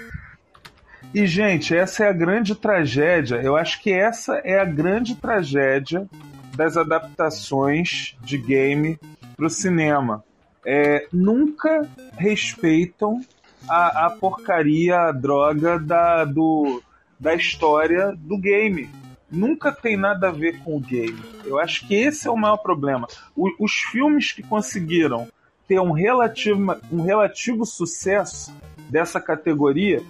[1.13, 3.35] E, gente, essa é a grande tragédia.
[3.35, 6.07] Eu acho que essa é a grande tragédia
[6.55, 8.99] das adaptações de game
[9.35, 10.23] para o cinema.
[10.65, 11.87] É, nunca
[12.17, 13.21] respeitam
[13.67, 16.81] a, a porcaria, a droga da, do,
[17.19, 18.89] da história do game.
[19.31, 21.19] Nunca tem nada a ver com o game.
[21.43, 23.07] Eu acho que esse é o maior problema.
[23.35, 25.27] O, os filmes que conseguiram
[25.67, 28.53] ter um relativo, um relativo sucesso
[28.89, 30.01] dessa categoria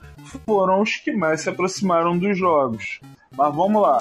[0.45, 2.99] foram os que mais se aproximaram dos jogos.
[3.35, 3.99] Mas vamos lá.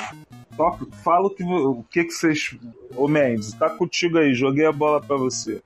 [1.03, 2.57] Fala o que, o que, que vocês.
[2.97, 5.63] Ô Mendes, tá contigo aí, joguei a bola para você.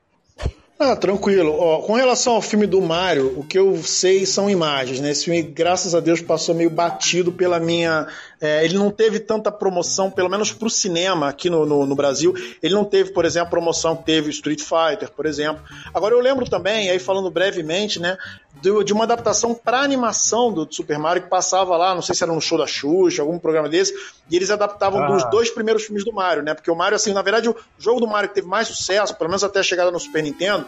[0.81, 1.57] Ah, tranquilo.
[1.59, 5.11] Ó, com relação ao filme do Mario, o que eu sei são imagens, né?
[5.11, 8.07] Esse filme, graças a Deus, passou meio batido pela minha.
[8.41, 12.33] É, ele não teve tanta promoção, pelo menos pro cinema aqui no, no, no, Brasil.
[12.62, 15.61] Ele não teve, por exemplo, a promoção que teve Street Fighter, por exemplo.
[15.93, 18.17] Agora eu lembro também, aí falando brevemente, né?
[18.61, 22.33] de uma adaptação para animação do Super Mario que passava lá, não sei se era
[22.33, 23.95] no show da Xuxa, algum programa desse,
[24.29, 25.07] e eles adaptavam ah.
[25.07, 26.55] dos dois primeiros filmes do Mario, né?
[26.55, 29.31] Porque o Mario, assim, na verdade, o jogo do Mario que teve mais sucesso, pelo
[29.31, 30.67] menos até a chegada no Super Nintendo,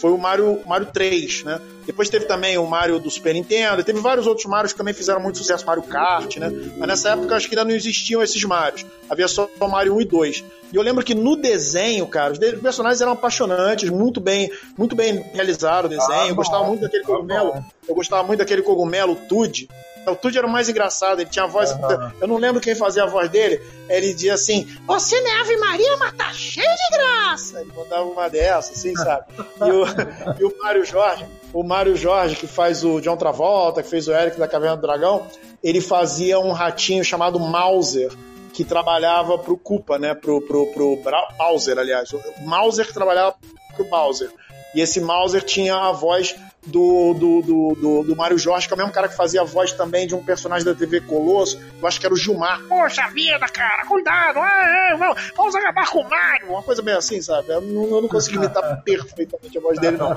[0.00, 1.60] foi o Mario, Mario 3, né?
[1.84, 5.20] Depois teve também o Mario do Super Nintendo, teve vários outros Marios que também fizeram
[5.20, 6.50] muito sucesso, Mario Kart, né?
[6.78, 8.86] Mas nessa época acho que ainda não existiam esses Marios.
[9.08, 10.44] Havia só o Mario 1 e 2.
[10.72, 15.22] E eu lembro que no desenho, cara, os personagens eram apaixonantes, muito bem, muito bem
[15.34, 16.12] realizado o desenho.
[16.12, 17.64] Ah, eu gostava muito daquele cogumelo.
[17.88, 19.68] Eu gostava muito daquele cogumelo Tude.
[20.06, 21.74] O Tude era o mais engraçado, ele tinha a voz.
[22.20, 23.60] Eu não lembro quem fazia a voz dele.
[23.88, 27.60] Ele dizia assim: Você não é Ave Maria, mas tá cheio de graça.
[27.60, 29.26] Ele mandava uma dessa, assim, sabe?
[29.38, 29.84] E o,
[30.38, 34.12] e o Mário Jorge, o Mário Jorge, que faz o John Travolta, que fez o
[34.12, 35.26] Eric da Caverna do Dragão,
[35.62, 38.10] ele fazia um ratinho chamado Mauser
[38.52, 40.14] que trabalhava pro Koopa, né?
[40.14, 40.98] Pro, pro, pro
[41.38, 42.12] Bowser, aliás.
[42.12, 43.36] O Mauser trabalhava
[43.74, 44.30] pro Bowser.
[44.74, 46.34] E esse Mauser tinha a voz
[46.66, 49.44] do, do, do, do, do Mário Jorge, que é o mesmo cara que fazia a
[49.44, 52.60] voz também de um personagem da TV Colosso, eu acho que era o Gilmar.
[52.68, 56.94] Poxa vida, cara, cuidado, é, é, vamos, vamos acabar com o Mário, uma coisa bem
[56.94, 57.48] assim, sabe?
[57.50, 60.14] Eu não, eu não consegui imitar perfeitamente a voz dele, não.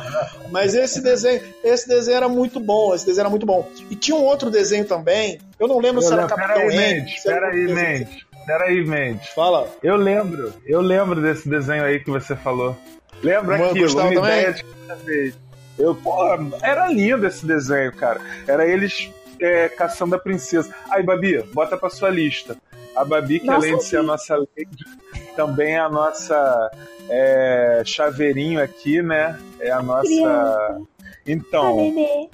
[0.52, 3.70] Mas esse desenho, esse desenho era muito bom, esse desenho era muito bom.
[3.90, 7.24] E tinha um outro desenho também, eu não lembro eu se era Capitão Peraí, Mendes,
[7.24, 8.24] peraí, Mendes.
[8.46, 9.30] Peraí, Mendes.
[9.30, 9.70] Fala.
[9.82, 12.78] Eu lembro, eu lembro desse desenho aí que você falou.
[13.22, 14.18] Lembra Mano, aquilo, uma também?
[14.18, 15.43] ideia de cada vez.
[15.78, 18.20] Eu, porra, era lindo esse desenho, cara.
[18.48, 20.74] Era eles é, caçando a princesa.
[20.90, 22.58] Aí, Babi, bota pra sua lista.
[22.96, 24.86] A Babi, que nossa, além de ser a nossa lady,
[25.36, 26.72] também é a nossa
[27.10, 29.40] é, chaveirinho aqui, né?
[29.60, 30.82] É a nossa.
[31.26, 32.30] Então.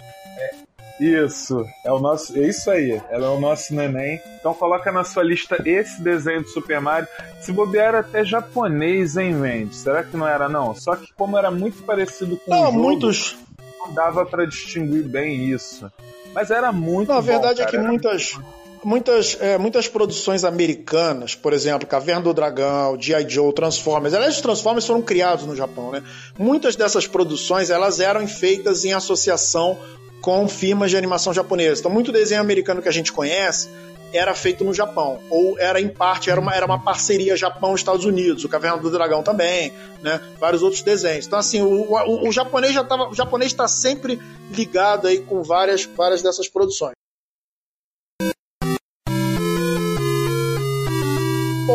[1.00, 4.22] É, isso, é o nosso, é isso aí, ela é o nosso neném.
[4.40, 7.08] Então coloca na sua lista esse desenho do Super Mario.
[7.40, 9.78] Se bobear era até japonês, hein, Mendes?
[9.78, 10.76] Será que não era não?
[10.76, 13.38] Só que como era muito parecido com não, o jogo, muitos
[13.80, 15.92] não dava para distinguir bem isso.
[16.34, 17.70] Mas era muito Na bom, verdade cara.
[17.70, 18.38] é que muitas
[18.84, 23.28] muitas, é, muitas produções americanas, por exemplo, Caverna do Dragão, G.I.
[23.28, 26.04] Joe, Transformers, aliás, os Transformers foram criados no Japão, né?
[26.38, 29.78] Muitas dessas produções, elas eram feitas em associação
[30.22, 31.80] com firmas de animação japonesas.
[31.80, 33.70] Então, muito desenho americano que a gente conhece
[34.12, 38.44] era feito no Japão, ou era em parte, era uma, era uma parceria Japão-Estados Unidos,
[38.44, 40.20] o Caverna do Dragão também, né?
[40.40, 41.28] Vários outros desenhos.
[41.28, 44.20] Então, assim, o, o, o japonês já tava, o japonês está sempre
[44.52, 46.99] ligado aí com várias, várias dessas produções.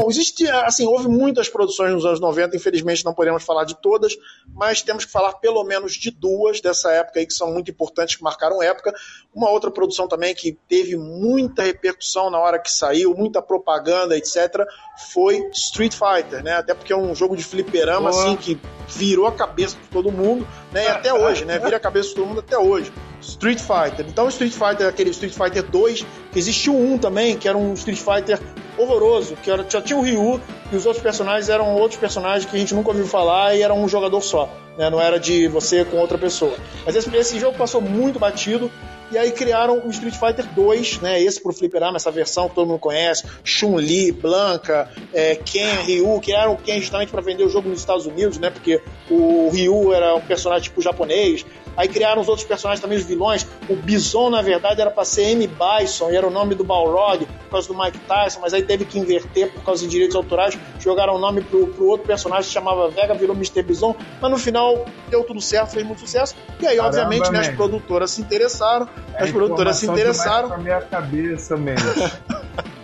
[0.01, 4.17] Bom, existe, assim, houve muitas produções nos anos 90, infelizmente não podemos falar de todas,
[4.53, 8.17] mas temos que falar pelo menos de duas dessa época aí que são muito importantes,
[8.17, 8.93] que marcaram época.
[9.35, 14.65] Uma outra produção também que teve muita repercussão na hora que saiu, muita propaganda, etc.,
[15.13, 16.55] foi Street Fighter, né?
[16.55, 20.47] Até porque é um jogo de fliperama, assim, que virou a cabeça de todo mundo,
[20.73, 20.85] né?
[20.85, 21.59] E até hoje, né?
[21.59, 22.93] Vira a cabeça de todo mundo até hoje.
[23.29, 24.07] Street Fighter.
[24.09, 27.99] Então, Street Fighter, aquele Street Fighter 2, que existiu um também, que era um Street
[27.99, 28.39] Fighter
[28.77, 30.41] horroroso, que era, já tinha o Ryu
[30.73, 33.73] e os outros personagens eram outros personagens que a gente nunca ouviu falar e era
[33.73, 34.91] um jogador só, né?
[34.91, 36.57] Não era de você com outra pessoa.
[36.85, 38.71] Mas esse, esse jogo passou muito batido.
[39.13, 41.23] E aí criaram o Street Fighter 2, né?
[41.23, 43.25] Esse pro Fliperama, essa versão que todo mundo conhece.
[43.45, 48.07] Chun-Li, Blanca, é, Ken, Ryu, que eram Ken justamente para vender o jogo nos Estados
[48.07, 48.51] Unidos, né?
[48.51, 51.45] Porque o Ryu era um personagem tipo japonês.
[51.77, 53.47] Aí criaram os outros personagens também, os vilões.
[53.69, 55.49] O Bison, na verdade, era para ser M.
[55.49, 58.85] Bison, e era o nome do Balrog, por causa do Mike Tyson, mas aí teve
[58.85, 60.59] que inverter por causa de direitos autorais.
[60.79, 63.63] Jogaram o nome pro, pro outro personagem que chamava Vega, virou Mr.
[63.63, 66.35] Bison, mas no final deu tudo certo, fez muito sucesso.
[66.61, 68.89] E aí, Caramba, obviamente, né, as produtoras se interessaram.
[69.15, 70.49] É as produtoras se interessaram.
[70.49, 71.85] Na minha cabeça mesmo.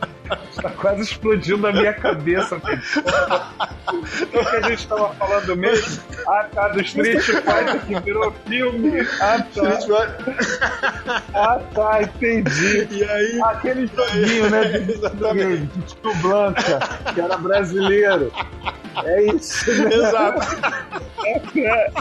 [0.61, 6.03] Tá quase explodindo a minha cabeça, o que a gente tava falando mesmo?
[6.27, 9.01] Ah, tá, do Street Fighter que virou filme.
[9.21, 9.79] Ah, tá.
[11.35, 12.89] Ah, tá, entendi.
[12.91, 13.41] E aí?
[13.45, 14.65] Aquele joguinho, né?
[14.65, 15.67] De, Exatamente.
[15.67, 16.79] De Tio Blanca,
[17.13, 18.33] que era brasileiro.
[19.05, 19.95] É isso, né?
[19.95, 20.41] Exato.
[21.27, 21.93] É,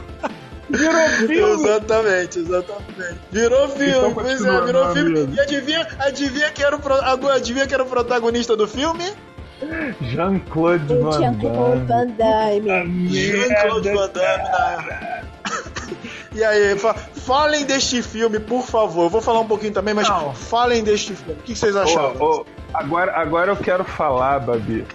[0.69, 1.63] Virou filme.
[1.63, 3.19] Exatamente, exatamente.
[3.32, 5.36] Virou então filme, então, pois é, virou filme.
[5.36, 9.03] E adivinha, adivinha, quem era o, adivinha quem era o protagonista do filme?
[10.01, 11.41] Jean-Claude Van Damme.
[11.41, 13.10] Jean-Claude Van Damme.
[13.10, 15.19] Jean-Claude Van Damme.
[16.34, 19.05] E aí, fa falem deste filme, por favor.
[19.05, 20.34] Eu vou falar um pouquinho também, mas Não.
[20.34, 21.39] falem deste filme.
[21.39, 22.15] O que vocês acharam?
[22.19, 24.86] Oh, oh, agora, agora eu quero falar, Babi.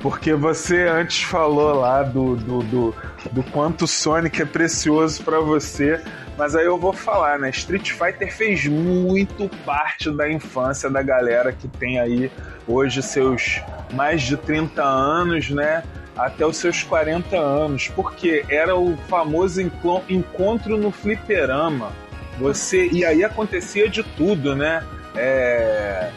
[0.00, 2.94] Porque você antes falou lá do, do, do,
[3.32, 6.02] do quanto o Sonic é precioso para você.
[6.38, 7.50] Mas aí eu vou falar, né?
[7.50, 12.32] Street Fighter fez muito parte da infância da galera que tem aí
[12.66, 13.60] hoje seus
[13.92, 15.84] mais de 30 anos, né?
[16.16, 17.88] Até os seus 40 anos.
[17.88, 19.60] Porque era o famoso
[20.08, 21.92] encontro no fliperama.
[22.38, 22.88] Você.
[22.90, 24.82] E aí acontecia de tudo, né?
[25.14, 26.10] É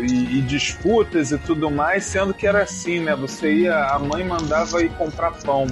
[0.00, 3.14] e, e, disputas e tudo mais, sendo que era assim, né?
[3.16, 5.66] Você ia, a mãe mandava ir comprar pão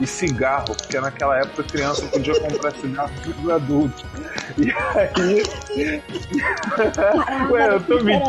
[0.00, 4.04] e cigarro, porque naquela época a criança podia comprar cigarro dos adultos.
[4.58, 6.02] E aí.
[6.76, 8.18] Caramba, Ué, eu tô me.
[8.18, 8.24] Né?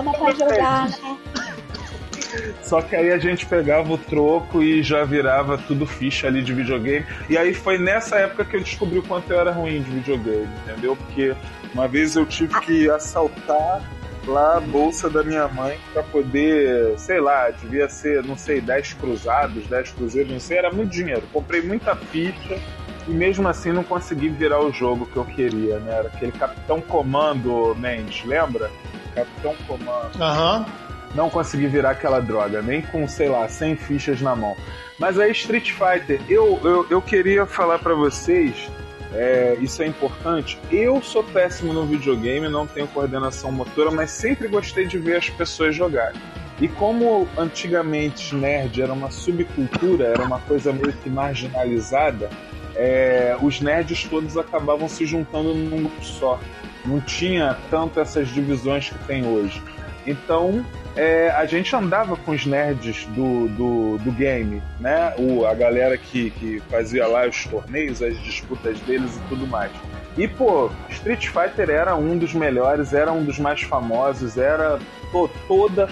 [2.61, 6.53] Só que aí a gente pegava o troco e já virava tudo ficha ali de
[6.53, 7.05] videogame.
[7.29, 10.49] E aí foi nessa época que eu descobri o quanto eu era ruim de videogame,
[10.63, 10.95] entendeu?
[10.95, 11.35] Porque
[11.73, 13.81] uma vez eu tive que assaltar
[14.25, 18.93] lá a bolsa da minha mãe para poder, sei lá, devia ser, não sei, 10
[18.93, 21.23] cruzados, 10 cruzeiros, não sei, era muito dinheiro.
[21.33, 22.59] Comprei muita ficha
[23.07, 25.97] e mesmo assim não consegui virar o jogo que eu queria, né?
[25.97, 28.69] Era aquele Capitão Comando Mendes, lembra?
[29.15, 30.21] Capitão Comando.
[30.21, 30.59] Aham.
[30.59, 30.91] Uhum.
[31.13, 34.55] Não consegui virar aquela droga, nem com, sei lá, 100 fichas na mão.
[34.97, 38.69] Mas aí Street Fighter, eu, eu, eu queria falar para vocês
[39.13, 40.57] é, isso é importante.
[40.71, 45.29] Eu sou péssimo no videogame, não tenho coordenação motora, mas sempre gostei de ver as
[45.29, 46.19] pessoas jogarem.
[46.59, 52.29] E como antigamente nerd era uma subcultura, era uma coisa meio que marginalizada,
[52.75, 56.39] é, os nerds todos acabavam se juntando num grupo só.
[56.85, 59.61] Não tinha tanto essas divisões que tem hoje.
[60.05, 65.13] Então, é, a gente andava com os nerds do, do, do game, né?
[65.17, 69.71] O, a galera que, que fazia lá os torneios, as disputas deles e tudo mais.
[70.17, 74.79] E, pô, Street Fighter era um dos melhores, era um dos mais famosos, era
[75.11, 75.87] pô, toda,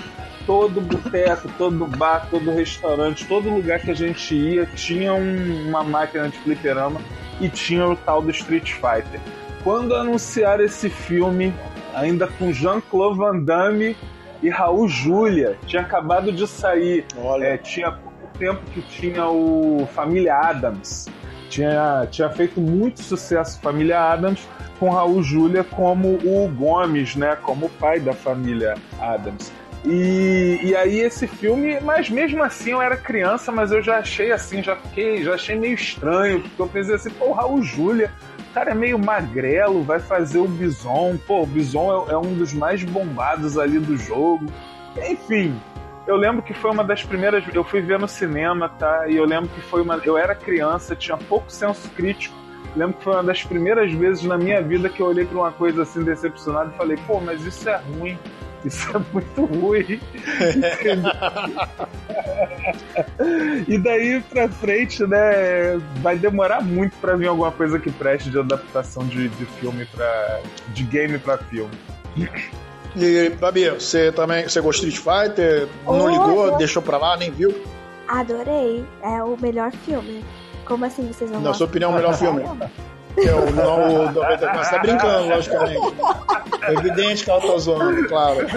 [0.45, 5.83] todo boteco, todo bar, todo restaurante, todo lugar que a gente ia tinha um, uma
[5.83, 6.99] máquina de fliperama
[7.39, 9.21] e tinha o tal do Street Fighter.
[9.63, 11.53] Quando anunciaram esse filme,
[11.99, 13.95] ainda com Jean-Claude Van Damme
[14.41, 15.57] e Raul Júlia.
[15.65, 17.05] Tinha acabado de sair.
[17.41, 21.07] É, tinha pouco tempo que tinha o Família Adams.
[21.49, 24.47] Tinha, tinha feito muito sucesso Família Adams
[24.79, 27.35] com Raul Júlia como o Gomes, né?
[27.41, 29.51] Como o pai da família Adams.
[29.85, 34.31] E, e aí esse filme, mas mesmo assim eu era criança, mas eu já achei
[34.31, 38.11] assim, já fiquei, já achei meio estranho, porque eu pensei assim, pô, o Raul Júlia
[38.53, 41.17] cara é meio magrelo, vai fazer o Bison.
[41.25, 44.45] Pô, o Bison é, é um dos mais bombados ali do jogo.
[45.09, 45.59] Enfim,
[46.07, 47.43] eu lembro que foi uma das primeiras.
[47.53, 49.07] Eu fui ver no cinema, tá?
[49.07, 49.97] E eu lembro que foi uma.
[50.03, 52.35] Eu era criança, tinha pouco senso crítico.
[52.75, 55.51] Lembro que foi uma das primeiras vezes na minha vida que eu olhei para uma
[55.51, 58.17] coisa assim decepcionada e falei, pô, mas isso é ruim.
[58.65, 59.99] Isso é muito ruim.
[63.67, 68.39] e daí pra frente, né, vai demorar muito para vir alguma coisa que preste de
[68.39, 71.71] adaptação de, de filme para de game para filme.
[72.95, 75.67] E, Babi, você também você gostou de Street Fighter?
[75.85, 77.55] Não oh, ligou, deixou pra lá, nem viu?
[78.07, 78.85] Adorei.
[79.03, 80.25] É o melhor filme.
[80.65, 82.43] Como assim vocês não Na sua opinião, é o melhor filme?
[83.25, 85.95] É o, não, o, mas tá brincando, logicamente.
[86.61, 88.47] É evidente que ela tá zoando, claro.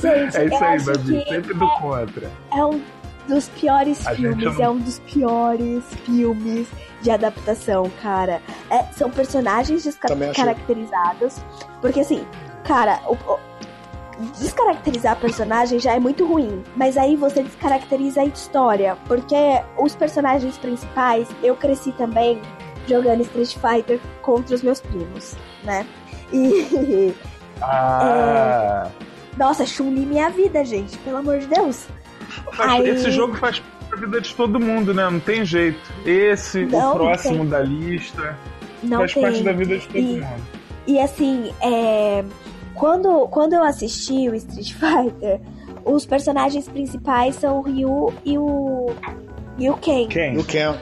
[0.00, 1.24] Gente, é isso aí, Babi.
[1.28, 2.30] Sempre do é, contra.
[2.52, 2.82] É um
[3.28, 4.44] dos piores A filmes.
[4.44, 4.64] Não...
[4.64, 6.68] É um dos piores filmes
[7.02, 8.40] de adaptação, cara.
[8.70, 11.36] É, são personagens descaracterizados.
[11.80, 12.26] Porque assim,
[12.64, 13.16] cara, o,
[14.38, 19.36] descaracterizar personagem já é muito ruim, mas aí você descaracteriza a história, porque
[19.76, 22.40] os personagens principais, eu cresci também
[22.86, 25.86] jogando Street Fighter contra os meus primos, né?
[26.32, 27.14] E.
[27.60, 28.88] Ah.
[28.88, 29.36] É...
[29.36, 31.88] Nossa, Chun-Li minha vida, gente, pelo amor de Deus.
[32.56, 32.88] Aí...
[32.88, 35.10] Esse jogo faz parte da vida de todo mundo, né?
[35.10, 35.80] Não tem jeito.
[36.06, 38.38] Esse, Não, o próximo da lista,
[38.80, 39.22] Não faz tem.
[39.24, 40.42] parte da vida de todo e, mundo.
[40.86, 42.24] E assim, é
[42.78, 45.40] quando, quando eu assisti o Street Fighter,
[45.84, 48.90] os personagens principais são o Ryu e o.
[49.58, 50.06] e o Ken.
[50.08, 50.38] Ken.
[50.38, 50.74] O Ken.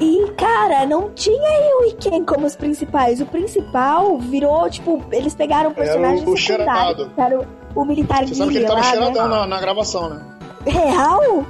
[0.00, 3.20] E, cara, não tinha Ryu e Ken como os principais.
[3.20, 7.08] O principal virou, tipo, eles pegaram personagens era o, o secundários.
[7.16, 9.36] Era o, o militar Você sabe que ele tava lá, cheiradão né?
[9.36, 10.24] na, na gravação, né?
[10.66, 11.44] Real?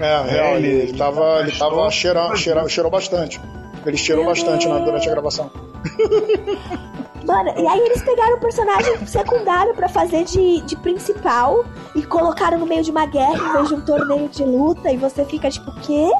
[0.00, 0.56] É, real.
[0.56, 3.40] Ele, ele tava, ele tava cheirando, cheirou, cheirou bastante.
[3.84, 5.50] Ele cheirou Meu bastante na, durante a gravação.
[7.30, 11.64] Mano, e aí eles pegaram o personagem secundário para fazer de, de principal
[11.94, 14.96] e colocaram no meio de uma guerra em vez de um torneio de luta e
[14.96, 16.10] você fica tipo, quê?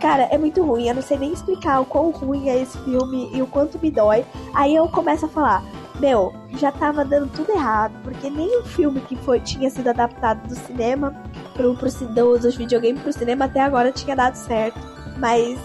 [0.00, 0.86] Cara, é muito ruim.
[0.86, 3.90] Eu não sei nem explicar o quão ruim é esse filme e o quanto me
[3.90, 4.24] dói.
[4.54, 5.64] Aí eu começo a falar:
[5.98, 7.92] Meu, já tava dando tudo errado.
[8.04, 11.20] Porque nem o filme que foi, tinha sido adaptado do cinema
[11.54, 14.78] pro, pro, do, dos videogames pro cinema até agora tinha dado certo.
[15.18, 15.58] Mas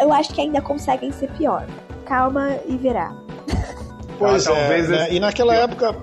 [0.00, 1.66] eu acho que ainda conseguem ser pior.
[2.04, 3.27] Calma e verá.
[4.18, 5.08] Pois ah, é, né?
[5.12, 5.94] e naquela época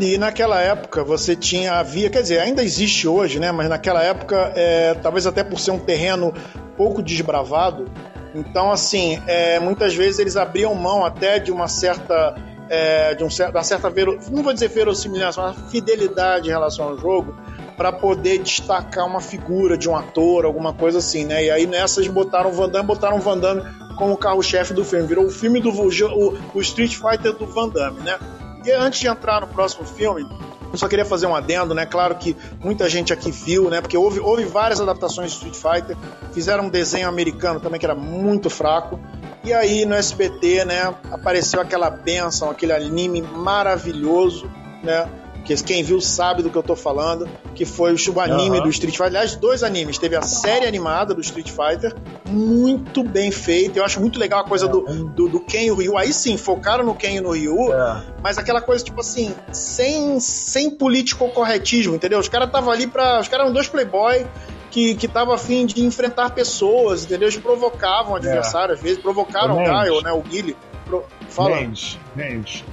[0.00, 3.52] e naquela época você tinha, havia, quer dizer, ainda existe hoje, né?
[3.52, 6.32] Mas naquela época, é, talvez até por ser um terreno
[6.76, 7.90] pouco desbravado,
[8.34, 12.34] então assim, é, muitas vezes eles abriam mão até de uma certa,
[12.70, 16.98] é, de um, uma certa vero, não vou dizer verossimilhança, mas fidelidade em relação ao
[16.98, 17.36] jogo,
[17.76, 21.44] para poder destacar uma figura de um ator, alguma coisa assim, né?
[21.44, 23.62] E aí nessas botaram o Van Damme, botaram o Van Damme
[24.02, 28.00] como carro-chefe do filme, virou o filme do o, o Street Fighter do Van Damme,
[28.00, 28.18] né?
[28.64, 30.26] E antes de entrar no próximo filme,
[30.72, 31.86] eu só queria fazer um adendo, né?
[31.86, 33.80] Claro que muita gente aqui viu, né?
[33.80, 35.96] Porque houve, houve várias adaptações de Street Fighter.
[36.32, 38.98] Fizeram um desenho americano também que era muito fraco.
[39.44, 40.92] E aí no SBT, né?
[41.08, 44.50] Apareceu aquela benção, aquele anime maravilhoso,
[44.82, 45.08] né?
[45.44, 48.64] Que quem viu sabe do que eu tô falando, que foi o anime uhum.
[48.64, 49.06] do Street Fighter.
[49.08, 49.98] Aliás, dois animes.
[49.98, 51.94] Teve a série animada do Street Fighter,
[52.28, 53.78] muito bem feita.
[53.78, 54.68] Eu acho muito legal a coisa é.
[54.68, 55.98] do, do, do Ken e o Ryu.
[55.98, 58.02] Aí sim, focaram no Ken e no Ryu, é.
[58.22, 62.18] mas aquela coisa, tipo assim, sem, sem político corretismo, entendeu?
[62.18, 63.20] Os caras estavam ali pra.
[63.20, 64.26] Os caras eram dois playboy
[64.72, 67.28] que, que tava afim de enfrentar pessoas, entendeu?
[67.28, 68.74] Eles provocavam o adversário, é.
[68.74, 70.10] às vezes, provocaram o Gaio, né?
[70.12, 70.56] O Guile.
[70.86, 71.04] Pro...
[71.28, 71.56] Fala.
[71.56, 72.64] Mendes, Mendes.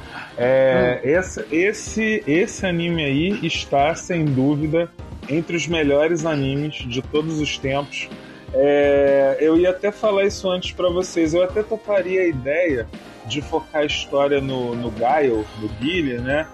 [0.41, 1.09] É, hum.
[1.09, 4.89] esse, esse, esse anime aí está, sem dúvida,
[5.27, 8.07] entre os melhores animes de todos os tempos.
[8.53, 11.33] É, eu ia até falar isso antes para vocês.
[11.33, 12.87] Eu até toparia a ideia
[13.25, 16.47] de focar a história no, no Gaio, no Guilherme, né?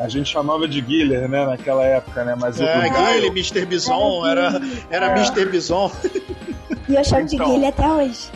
[0.00, 2.34] A gente chamava de Guilherme, né, naquela época, né?
[2.36, 3.66] Mas é, o Guilherme, Mr.
[3.66, 4.60] Bison, era,
[4.90, 5.18] era é.
[5.18, 5.44] Mr.
[5.44, 5.92] Bison.
[6.88, 8.30] E eu chamo então, de Guilherme até hoje.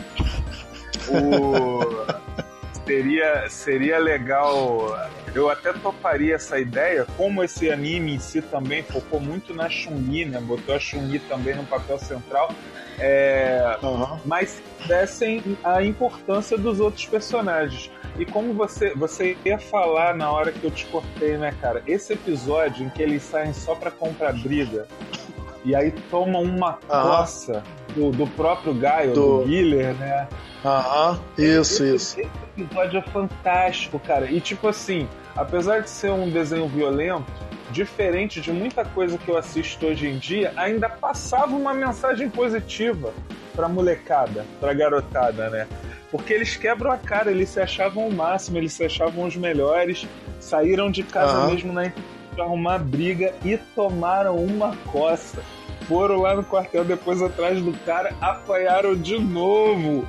[1.09, 2.23] O
[2.85, 4.97] seria, seria legal.
[5.33, 10.25] Eu até toparia essa ideia, como esse anime em si também focou muito na Chun-Li,
[10.25, 10.39] né?
[10.39, 12.51] Botou a Chun-Li também no papel central.
[12.99, 14.19] É, uhum.
[14.25, 17.89] Mas dessem a importância dos outros personagens.
[18.19, 21.81] E como você, você ia falar na hora que eu te cortei, né, cara?
[21.87, 24.87] Esse episódio em que eles saem só pra comprar briga
[25.65, 27.63] e aí tomam uma coça
[27.95, 30.27] do, do próprio Gaio, do, do Guiller, né?
[30.65, 32.19] Aham, isso, esse, isso.
[32.21, 34.31] Esse episódio é fantástico, cara.
[34.31, 37.31] E tipo assim, apesar de ser um desenho violento,
[37.71, 43.13] diferente de muita coisa que eu assisto hoje em dia, ainda passava uma mensagem positiva
[43.55, 45.67] pra molecada, pra garotada, né?
[46.11, 50.07] Porque eles quebram a cara, eles se achavam o máximo, eles se achavam os melhores,
[50.39, 51.51] saíram de casa uhum.
[51.51, 51.91] mesmo na
[52.35, 55.43] pra arrumar briga e tomaram uma coça.
[55.87, 60.07] Foram lá no quartel depois atrás do cara, apanharam de novo.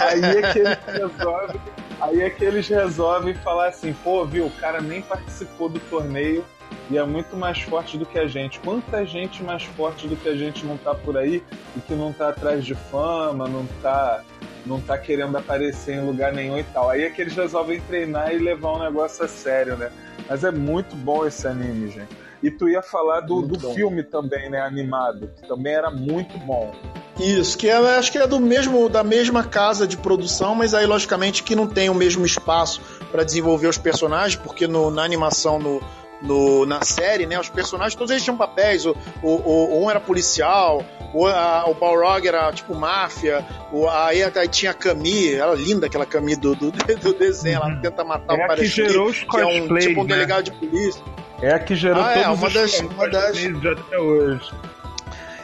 [0.00, 1.60] Aí é que eles resolvem,
[2.00, 6.44] aí é que eles resolvem falar assim, pô, viu, o cara nem participou do torneio
[6.90, 8.58] e é muito mais forte do que a gente.
[8.60, 11.42] Quanta gente mais forte do que a gente não tá por aí
[11.76, 14.22] e que não tá atrás de fama, não tá
[14.66, 16.90] não tá querendo aparecer em lugar nenhum e tal.
[16.90, 19.90] Aí é que eles resolvem treinar e levar um negócio a sério, né?
[20.28, 22.14] Mas é muito bom esse anime, gente.
[22.42, 26.72] E tu ia falar do, do filme também, né, animado, que também era muito bom.
[27.18, 30.86] Isso, que é, acho que é do mesmo da mesma casa de produção, mas aí
[30.86, 32.80] logicamente que não tem o mesmo espaço
[33.10, 35.82] para desenvolver os personagens, porque no, na animação no,
[36.20, 38.84] no, na série, né, os personagens todos eles tinham papéis.
[38.86, 44.22] O, o, o um era policial, o, a, o Balrog era tipo máfia, o, aí,
[44.22, 46.70] aí tinha a Camille, era linda aquela Camille do, do,
[47.02, 47.80] do desenho, ela uhum.
[47.80, 50.14] tenta matar é o Parachute, que é um tipo um né?
[50.14, 51.02] delegado de polícia.
[51.40, 53.36] É a que gerou ah, é, todos uma das, uma das...
[53.36, 54.52] até hoje.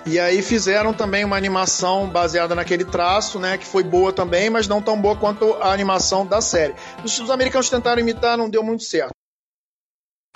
[0.07, 3.57] E aí fizeram também uma animação baseada naquele traço, né?
[3.57, 6.75] Que foi boa também, mas não tão boa quanto a animação da série.
[7.03, 9.14] Os, os americanos tentaram imitar, não deu muito certo.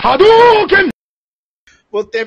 [0.03, 0.89] Hadouken!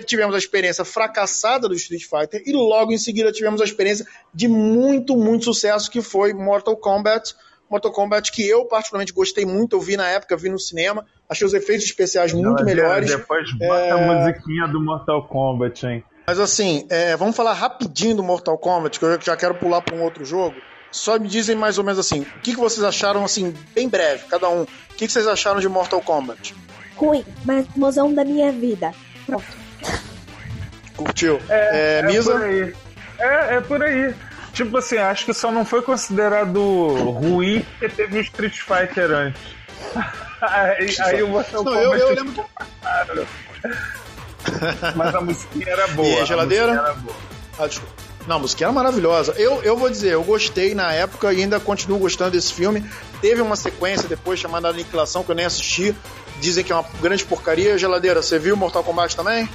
[0.06, 4.48] Tivemos a experiência fracassada do Street Fighter e logo em seguida tivemos a experiência de
[4.48, 7.36] muito, muito sucesso que foi Mortal Kombat.
[7.70, 11.48] Mortal Kombat que eu particularmente gostei muito, eu vi na época, vi no cinema, achei
[11.48, 13.10] os efeitos especiais muito melhores.
[13.10, 13.92] Depois bota é...
[13.92, 16.04] a musiquinha do Mortal Kombat, hein?
[16.28, 19.96] Mas assim, é, vamos falar rapidinho do Mortal Kombat, que eu já quero pular para
[19.96, 20.56] um outro jogo.
[20.92, 24.26] Só me dizem mais ou menos assim, o que, que vocês acharam, assim, bem breve,
[24.28, 24.64] cada um.
[24.64, 24.68] O
[24.98, 26.54] que, que vocês acharam de Mortal Kombat?
[27.02, 28.94] Ruim, mas mozão da minha vida.
[29.26, 29.44] Pronto.
[30.96, 31.42] Curtiu?
[31.50, 32.32] É, é, Misa?
[32.32, 32.76] É por aí.
[33.18, 34.14] É, é por aí.
[34.54, 36.60] Tipo assim, acho que só não foi considerado
[37.20, 39.42] ruim porque teve o Street Fighter antes.
[40.42, 41.84] aí, aí o Mortal Kombat.
[41.84, 42.42] Eu, eu lembro que...
[44.96, 46.08] Mas a musiquinha era boa.
[46.08, 46.72] E a geladeira?
[46.72, 47.16] A era boa.
[47.58, 47.96] Ah, desculpa.
[48.28, 49.34] Não, a musiquinha era maravilhosa.
[49.38, 52.86] Eu, eu vou dizer, eu gostei na época e ainda continuo gostando desse filme.
[53.22, 55.96] Teve uma sequência depois chamada Aniquilação, que eu nem assisti.
[56.42, 57.78] Dizem que é uma grande porcaria.
[57.78, 59.48] Geladeira, você viu Mortal Kombat também?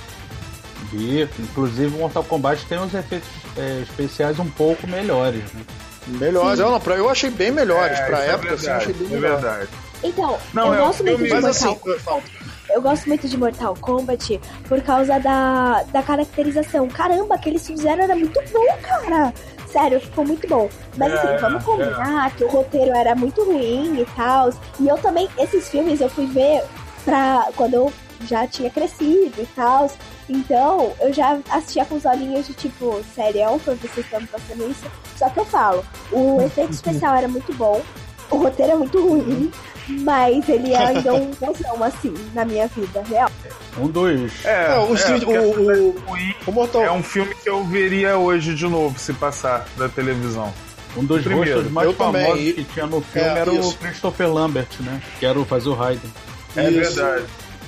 [0.93, 1.29] Vi.
[1.39, 5.43] Inclusive, o Mortal Kombat tem uns efeitos é, especiais um pouco melhores.
[5.53, 5.63] Né?
[6.07, 6.61] Melhores.
[6.61, 7.99] Eu, não, pra, eu achei bem melhores.
[7.99, 9.41] É, pra é época, assim, eu achei bem É melhor.
[9.41, 9.69] verdade.
[10.05, 12.23] Então, Não, eu é um gosto muito de Mortal assim, eu falo,
[12.71, 16.87] Eu gosto muito de Mortal Kombat por causa da, da caracterização.
[16.89, 19.35] Caramba, que eles fizeram era muito bom, cara.
[19.77, 20.71] Sério, ficou muito bom.
[20.97, 24.49] Mas É, assim, vamos combinar que o roteiro era muito ruim e tal.
[24.81, 26.65] E eu também, esses filmes eu fui ver
[27.05, 29.91] pra quando eu já tinha crescido e tal.
[30.31, 34.91] Então, eu já assistia com os olhinhos de tipo, sério, pra vocês estão passando isso.
[35.17, 37.83] Só que eu falo, o efeito especial era muito bom,
[38.31, 39.53] o roteiro é muito ruim,
[39.89, 43.31] mas ele é ainda um mozão, assim, na minha vida real.
[43.79, 44.45] Um dos.
[44.45, 48.17] É, É, o, é, o, o, Wii o Mortal é um filme que eu veria
[48.17, 50.53] hoje de novo se passar da televisão.
[50.97, 53.53] Um dos Primeiro, rostos mais eu também, famosos e- que tinha no filme É, era
[53.53, 53.77] o isso.
[53.77, 55.01] Christopher Lambert, né?
[55.21, 56.11] Que era o fazer o Raiden.
[56.57, 57.25] É verdade.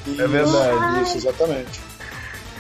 [0.07, 1.03] Isso, É verdade.
[1.03, 1.81] Isso, exatamente.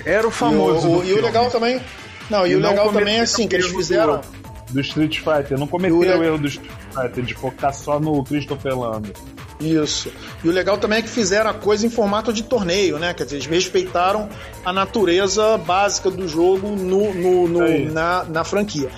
[0.04, 0.86] Era o famoso.
[0.86, 1.80] E o, o- e o legal também.
[2.28, 4.20] Não, e, E o não legal também é assim, que eles o fizeram.
[4.66, 5.58] Do, do Street Fighter.
[5.58, 9.16] Não cometeram E o o erro do Street Fighter de focar só no Christopher Lambert.
[9.60, 10.12] Isso.
[10.44, 13.12] E o legal também é que fizeram a coisa em formato de torneio, né?
[13.14, 14.28] Quer dizer, eles respeitaram
[14.64, 18.88] a natureza básica do jogo no, no- no- na, na franquia.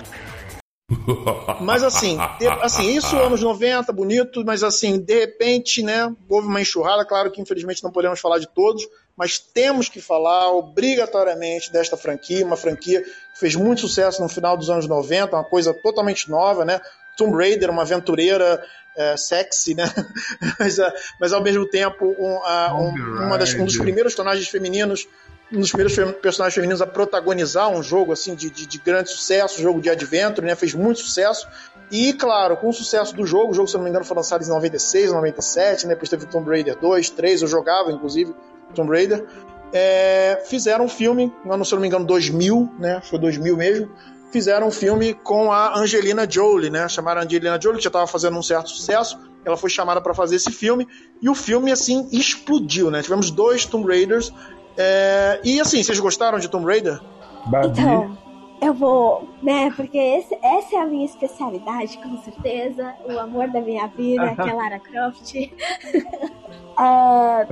[1.61, 2.17] Mas assim,
[2.61, 7.41] assim, isso anos 90, bonito, mas assim, de repente, né, houve uma enxurrada, claro que
[7.41, 8.85] infelizmente não podemos falar de todos,
[9.15, 14.57] mas temos que falar obrigatoriamente desta franquia, uma franquia que fez muito sucesso no final
[14.57, 16.79] dos anos 90, uma coisa totalmente nova, né?
[17.17, 18.61] Tomb Raider, uma aventureira
[18.95, 19.85] é, sexy, né?
[20.59, 22.39] mas, ah, mas ao mesmo tempo um,
[22.73, 22.93] um-
[23.25, 25.07] uma das- um dos primeiros personagens femininos
[25.53, 29.09] um dos primeiros fe- personagens femininos a protagonizar um jogo assim de, de, de grande
[29.09, 30.55] sucesso, jogo de adventure, né?
[30.55, 31.45] Fez muito sucesso.
[31.91, 34.45] E, claro, com o sucesso do jogo, o jogo, se não me engano, foi lançado
[34.45, 35.93] em 96, 97, né?
[35.93, 38.33] Depois teve Tomb Raider 2, 3, eu jogava, inclusive,
[38.73, 39.25] Tomb Raider.
[39.73, 43.01] É, fizeram um filme, se eu não me engano, 2000, né?
[43.03, 43.91] Foi 2000 mesmo.
[44.31, 46.87] Fizeram um filme com a Angelina Jolie, né?
[46.87, 49.19] Chamaram a Angelina Jolie, que já estava fazendo um certo sucesso.
[49.43, 50.87] Ela foi chamada para fazer esse filme.
[51.21, 53.01] E o filme, assim, explodiu, né?
[53.01, 54.33] Tivemos dois Tomb Raiders.
[54.77, 56.99] É, e, assim, vocês gostaram de Tomb Raider?
[57.47, 57.67] Babi.
[57.79, 58.17] Então,
[58.61, 62.93] eu vou, né, porque esse- essa é a minha especialidade, com certeza.
[63.05, 65.33] O amor da minha vida, que é Lara Croft.
[66.79, 67.47] É,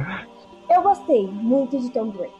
[0.75, 2.38] eu gostei muito de Tomb Raider.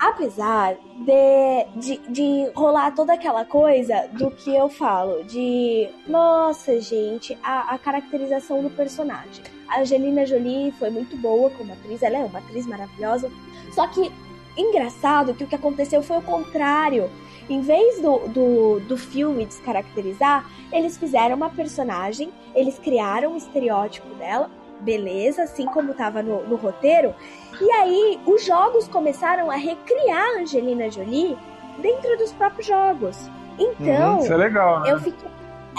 [0.00, 7.36] Apesar de, de, de rolar toda aquela coisa do que eu falo, de nossa, gente,
[7.42, 9.44] a, a caracterização do personagem.
[9.68, 13.30] A Angelina Jolie foi muito boa como atriz, ela é uma atriz maravilhosa.
[13.74, 14.10] Só que
[14.56, 17.10] engraçado que o que aconteceu foi o contrário.
[17.48, 24.08] Em vez do, do, do filme descaracterizar, eles fizeram uma personagem, eles criaram um estereótipo
[24.14, 27.14] dela, beleza, assim como tava no, no roteiro.
[27.60, 31.36] E aí os jogos começaram a recriar a Angelina Jolie
[31.78, 33.16] dentro dos próprios jogos.
[33.58, 34.92] Então, Isso é legal, né?
[34.92, 35.28] eu fiquei.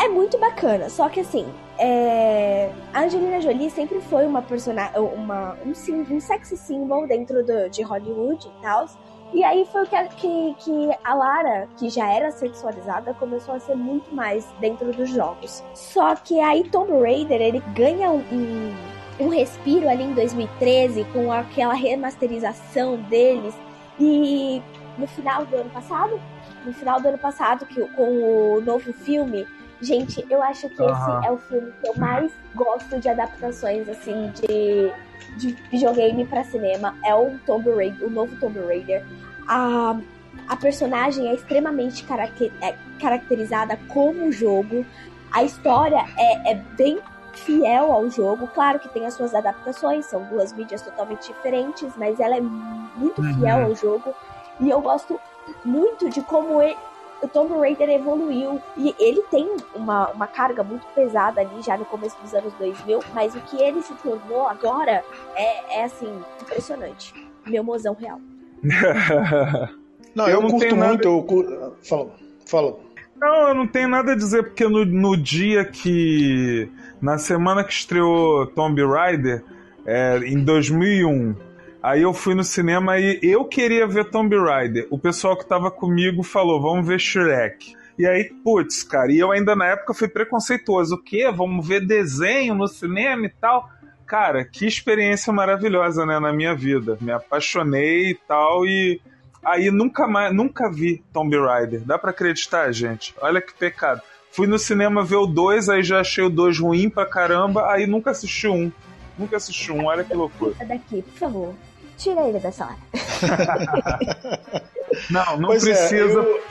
[0.04, 1.45] É muito bacana, só que assim,
[1.78, 7.70] é, a Angelina Jolie sempre foi uma personagem, uma, um, um sexy symbol dentro do-
[7.70, 8.86] de Hollywood e tal.
[9.34, 13.76] E aí foi que, que, que a Lara, que já era sexualizada, começou a ser
[13.76, 15.64] muito mais dentro dos jogos.
[15.74, 18.76] Só que aí Tomb Raider, ele ganha um, um,
[19.22, 23.56] um respiro ali em 2013 com aquela remasterização deles.
[23.98, 24.62] E
[24.98, 26.20] no final do ano passado,
[26.66, 29.48] no final do ano passado, que, com o novo filme,
[29.82, 34.32] gente, eu acho que esse é o filme que eu mais gosto de adaptações, assim,
[34.36, 34.92] de,
[35.38, 36.96] de videogame pra cinema.
[37.04, 39.04] É o Tomb Raider, o novo Tomb Raider.
[39.48, 39.98] A,
[40.48, 44.86] a personagem é extremamente caracter, é caracterizada como o jogo.
[45.32, 47.00] A história é, é bem
[47.34, 48.48] fiel ao jogo.
[48.48, 53.22] Claro que tem as suas adaptações, são duas mídias totalmente diferentes, mas ela é muito
[53.22, 53.34] Uhum.
[53.36, 54.14] fiel ao jogo.
[54.60, 55.20] E eu gosto
[55.66, 56.78] muito de como ele-
[57.22, 58.60] o Tomb Raider evoluiu.
[58.78, 63.00] E ele tem uma, uma carga muito pesada ali já no começo dos anos 2000,
[63.14, 65.04] mas o que ele se tornou agora
[65.36, 66.12] é, é assim,
[66.42, 67.14] impressionante.
[67.48, 68.20] Meu mozão real.
[70.14, 71.08] Não, Eu eu, não curto nada- muito.
[71.08, 71.74] Eu curto...
[71.88, 72.12] Fala,
[72.46, 72.76] fala.
[73.16, 76.70] Não, eu não tenho nada a dizer, porque no, no dia que.
[77.00, 79.44] Na semana que estreou Tomb Raider,
[79.86, 81.36] é, em 2001,
[81.82, 84.88] aí eu fui no cinema e eu queria ver Tomb Raider.
[84.90, 87.76] O pessoal que tava comigo falou: vamos ver Shrek.
[87.98, 90.96] E aí, putz, cara, e eu ainda na época fui preconceituoso.
[90.96, 91.30] O quê?
[91.32, 93.70] Vamos ver desenho no cinema e tal?
[94.08, 96.98] Cara, que experiência maravilhosa, né, na minha vida.
[97.00, 99.00] Me apaixonei e tal, e
[99.44, 101.82] Aí nunca mais, nunca vi Tomb Raider.
[101.82, 103.14] Dá pra acreditar, gente?
[103.20, 104.02] Olha que pecado.
[104.32, 107.86] Fui no cinema ver o 2, aí já achei o 2 ruim pra caramba, aí
[107.88, 108.72] nunca assisti um.
[109.18, 110.54] Nunca assisti um, olha que loucura.
[110.66, 111.56] Daqui, por favor.
[112.02, 112.78] Tira ele dessa hora.
[115.10, 116.41] não, não Pois é, precisa, eu-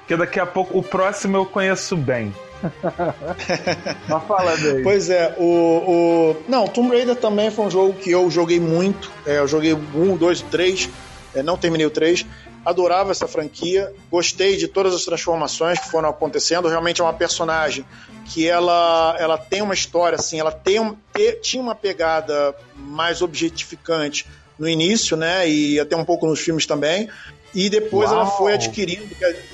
[0.00, 2.34] porque daqui a pouco o próximo eu conheço bem.
[4.08, 4.82] Mas fala daí.
[4.82, 6.36] Pois é, o, o.
[6.48, 9.10] Não, Tomb Raider também foi um jogo que eu joguei muito.
[9.26, 10.88] É, eu joguei um, dois, três.
[11.34, 12.24] é, não terminei o três.
[12.64, 13.92] Adorava essa franquia.
[14.10, 16.66] Gostei de todas as transformações que foram acontecendo.
[16.68, 17.84] Realmente é uma personagem
[18.24, 23.20] que ela, ela tem uma história, assim, ela tem um, te- tinha uma pegada mais
[23.20, 24.26] objetificante
[24.58, 25.48] no início, né?
[25.48, 27.08] E até um pouco nos filmes também.
[27.54, 28.38] E depois ela Uau.
[28.38, 29.08] foi adquirindo,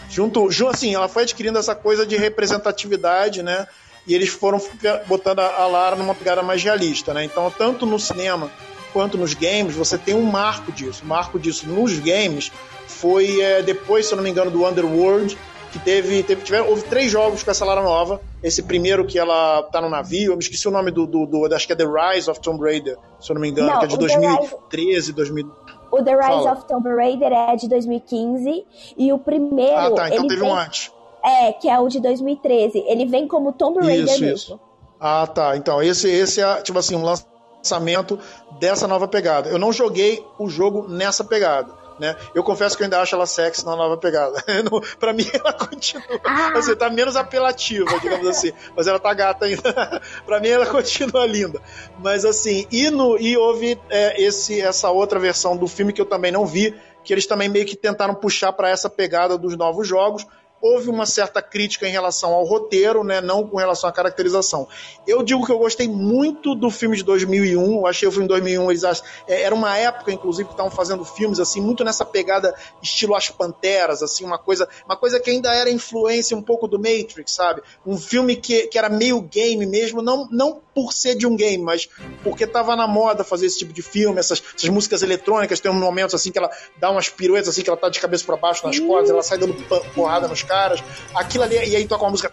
[0.09, 3.67] junto, junto, assim, ela foi adquirindo essa coisa de representatividade, né?
[4.07, 4.61] E eles foram
[5.07, 7.25] botando a, a Lara numa pegada mais realista, né?
[7.25, 8.51] Então, tanto no cinema
[8.93, 11.03] quanto nos games, você tem um marco disso.
[11.05, 12.51] O marco disso nos games
[12.87, 15.37] foi é, depois, se eu não me engano, do Underworld,
[15.73, 18.21] que teve, teve tiveram, houve três jogos com essa Lara nova.
[18.43, 21.55] Esse primeiro que ela tá no navio, eu me esqueci o nome do, do, do
[21.55, 23.85] acho que é The Rise of Tomb Raider, se eu não me engano, Não, que
[23.85, 25.51] é de o The 2013, 2000.
[25.93, 26.53] O The Rise Fala.
[26.53, 28.65] of Tomb Raider é de 2015
[28.97, 29.77] e o primeiro.
[29.77, 30.93] Ah, tá, então teve vem, um antes.
[31.25, 32.85] É, que é o de 2013.
[32.87, 34.37] Ele vem como Tomb Raider Isso, mesmo.
[34.37, 34.61] isso.
[35.01, 35.57] Ah, tá.
[35.57, 38.19] Então, esse, esse é, tipo assim, um lançamento
[38.61, 39.49] dessa nova pegada.
[39.49, 41.80] Eu não joguei o jogo nessa pegada.
[42.01, 42.17] Né?
[42.35, 44.43] Eu confesso que eu ainda acho ela sexy na nova pegada.
[44.65, 46.21] Não- pra mim, ela continua.
[46.25, 46.53] Ah.
[46.57, 48.53] Assim, tá menos apelativa, digamos assim.
[48.75, 50.01] Mas ela tá gata ainda.
[50.25, 51.61] pra mim, ela continua linda.
[51.99, 56.07] Mas assim, e, no, e houve é, esse, essa outra versão do filme que eu
[56.07, 56.75] também não vi,
[57.05, 60.27] que eles também meio que tentaram puxar para essa pegada dos novos jogos.
[60.61, 64.69] Houve uma certa crítica em relação ao roteiro, né, não com relação à caracterização.
[65.07, 67.79] Eu digo que eu gostei muito do filme de 2001.
[67.79, 68.85] Eu achei o filme de 2001, eles
[69.27, 73.31] é, era uma época, inclusive, que estavam fazendo filmes assim, muito nessa pegada estilo As
[73.31, 77.63] Panteras, assim, uma coisa, uma coisa que ainda era influência um pouco do Matrix, sabe?
[77.87, 81.63] Um filme que, que era meio game mesmo, não, não por ser de um game,
[81.63, 81.89] mas
[82.25, 85.77] porque tava na moda fazer esse tipo de filme, essas, essas músicas eletrônicas, tem uns
[85.77, 88.67] momentos assim que ela dá umas piruetas assim, que ela tá de cabeça para baixo
[88.67, 89.55] nas cordas, ela sai dando
[89.95, 90.83] porrada nos caras,
[91.15, 92.31] aquilo ali, e aí toca uma música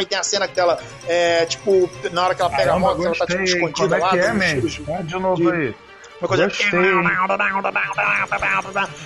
[0.00, 0.78] e tem a cena que ela
[1.08, 3.94] é, tipo, na hora que ela pega Caramba, a moto, ela tá tipo escondida Como
[3.94, 4.10] é lá.
[4.10, 5.74] Que é, de novo aí
[6.20, 6.80] uma coisa, Gostei,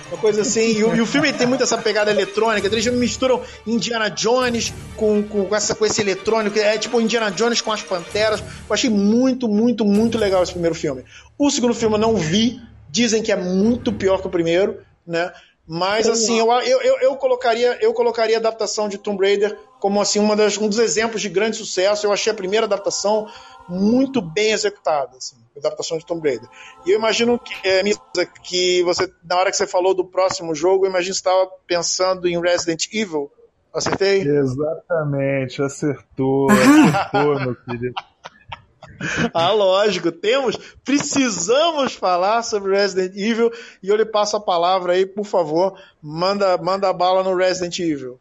[0.09, 0.77] uma coisa assim.
[0.77, 2.67] E o, filme tem muito essa pegada eletrônica.
[2.67, 6.57] Eles misturam Indiana Jones com, com, essa, com esse eletrônico.
[6.57, 8.39] É tipo Indiana Jones com as panteras.
[8.39, 11.03] Eu achei muito, muito, muito legal esse primeiro filme.
[11.37, 12.61] O segundo filme eu não vi.
[12.89, 15.31] Dizem que é muito pior que o primeiro, né?
[15.65, 20.19] Mas assim, eu, eu, eu, colocaria eu colocaria a adaptação de Tomb Raider como assim
[20.19, 22.05] uma das, um dos exemplos de grande sucesso.
[22.05, 23.29] Eu achei a primeira adaptação
[23.69, 25.37] muito bem executada, assim,
[25.67, 26.49] adaptação de Tomb Raider.
[26.85, 28.01] E eu imagino que, é, Misa,
[28.43, 31.49] que você, na hora que você falou do próximo jogo, eu imagino que você estava
[31.65, 33.31] pensando em Resident Evil.
[33.73, 34.21] Acertei?
[34.21, 37.93] Exatamente, acertou, acertou, meu querido.
[39.33, 43.51] Ah, lógico, temos, precisamos falar sobre Resident Evil
[43.81, 47.79] e eu lhe passo a palavra aí, por favor, manda, manda a bala no Resident
[47.79, 48.19] Evil.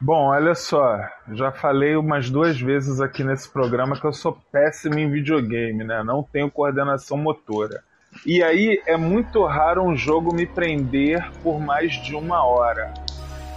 [0.00, 0.98] Bom, olha só,
[1.32, 6.02] já falei umas duas vezes aqui nesse programa que eu sou péssimo em videogame, né?
[6.02, 7.82] Não tenho coordenação motora.
[8.26, 12.92] E aí é muito raro um jogo me prender por mais de uma hora.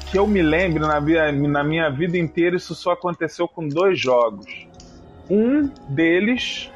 [0.09, 3.99] Que eu me lembre, na minha, na minha vida inteira, isso só aconteceu com dois
[3.99, 4.67] jogos.
[5.29, 6.71] Um deles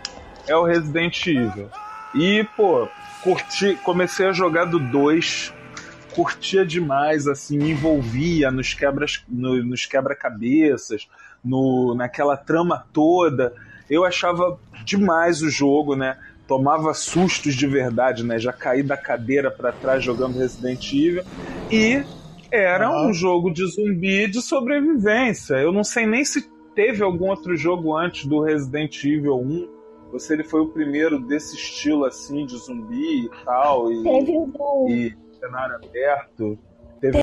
[0.48, 1.70] é o Resident Evil.
[2.14, 2.90] E, pô,
[3.24, 5.54] curti, comecei a jogar do 2,
[6.14, 11.08] curtia demais, assim, me envolvia nos quebras, no- nos quebra-cabeças,
[11.44, 13.54] no, naquela trama toda.
[13.90, 16.18] Eu achava demais o jogo, né?
[16.48, 18.38] Tomava sustos de verdade, né?
[18.38, 21.24] Já caí da cadeira para trás jogando Resident Evil.
[21.72, 22.04] E
[22.52, 25.56] era um jogo de zumbi de sobrevivência.
[25.56, 29.68] Eu não sei nem se teve algum outro jogo antes do Resident Evil 1.
[30.12, 33.90] Ou se ele foi o primeiro desse estilo assim de zumbi e tal.
[33.92, 34.90] E, Teve o Doom.
[34.90, 36.58] e cenário aberto.
[37.00, 37.22] Teve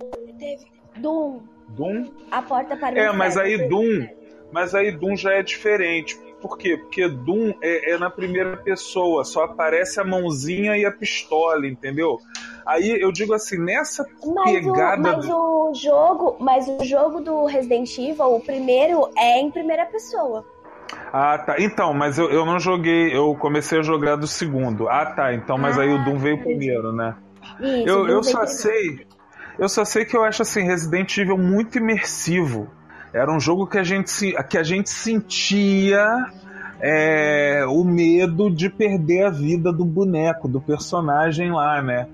[0.97, 1.41] Doom.
[1.69, 2.11] Doom?
[2.31, 4.07] A porta para o É, mas aí Doom,
[4.51, 6.19] mas aí Doom já é diferente.
[6.41, 6.77] Por quê?
[6.77, 12.19] Porque Doom é, é na primeira pessoa, só aparece a mãozinha e a pistola, entendeu?
[12.67, 17.21] Aí eu digo assim, nessa Mas, o, pegada mas do- o jogo, mas o jogo
[17.21, 20.45] do Resident Evil, o primeiro é em primeira pessoa.
[21.13, 21.57] Ah, tá.
[21.59, 24.89] Então, mas eu, eu não joguei, eu comecei a jogar do segundo.
[24.89, 25.35] Ah, tá.
[25.35, 27.15] Então, mas aí o Doom veio primeiro, né?
[27.61, 29.07] Isso, Eu, eu só sei.
[29.59, 32.71] Eu só sei que eu acho assim, Resident Evil muito imersivo.
[33.13, 36.27] Era um jogo que a gente, que a gente sentia
[36.81, 42.07] é, o medo de perder a vida do boneco, do personagem lá, né?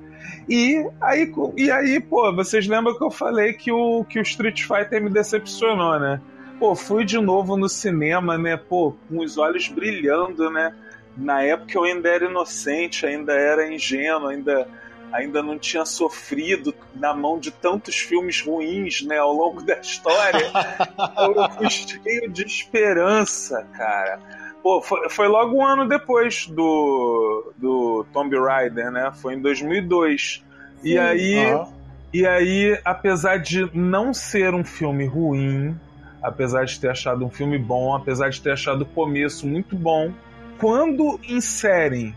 [0.49, 4.63] E aí, e aí, pô, vocês lembram que eu falei que o, que o Street
[4.63, 6.21] Fighter me decepcionou, né?
[6.59, 8.57] Pô, fui de novo no cinema, né?
[8.57, 10.75] Pô, com os olhos brilhando, né?
[11.17, 14.67] Na época eu ainda era inocente, ainda era ingênuo, ainda
[15.15, 20.51] ainda não tinha sofrido na mão de tantos filmes ruins, né, ao longo da história.
[21.17, 24.19] eu fui cheio de esperança, cara.
[24.61, 29.13] Pô, foi, foi, logo um ano depois do, do Tomb Raider, né?
[29.15, 30.43] Foi em 2002.
[30.81, 30.89] Sim.
[30.89, 31.73] E aí, uhum.
[32.13, 35.79] e aí, apesar de não ser um filme ruim,
[36.23, 40.11] apesar de ter achado um filme bom, apesar de ter achado o começo muito bom,
[40.59, 42.15] quando inserem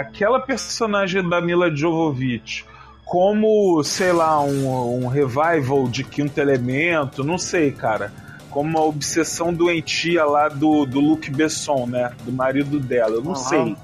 [0.00, 2.64] aquela personagem da Mila Jovovich
[3.10, 8.12] como, sei lá, um, um revival de Quinto Elemento, não sei, cara.
[8.50, 12.12] Como uma obsessão doentia lá do, do Luke Besson, né?
[12.24, 13.16] Do marido dela.
[13.16, 13.34] Eu não uhum.
[13.34, 13.76] sei.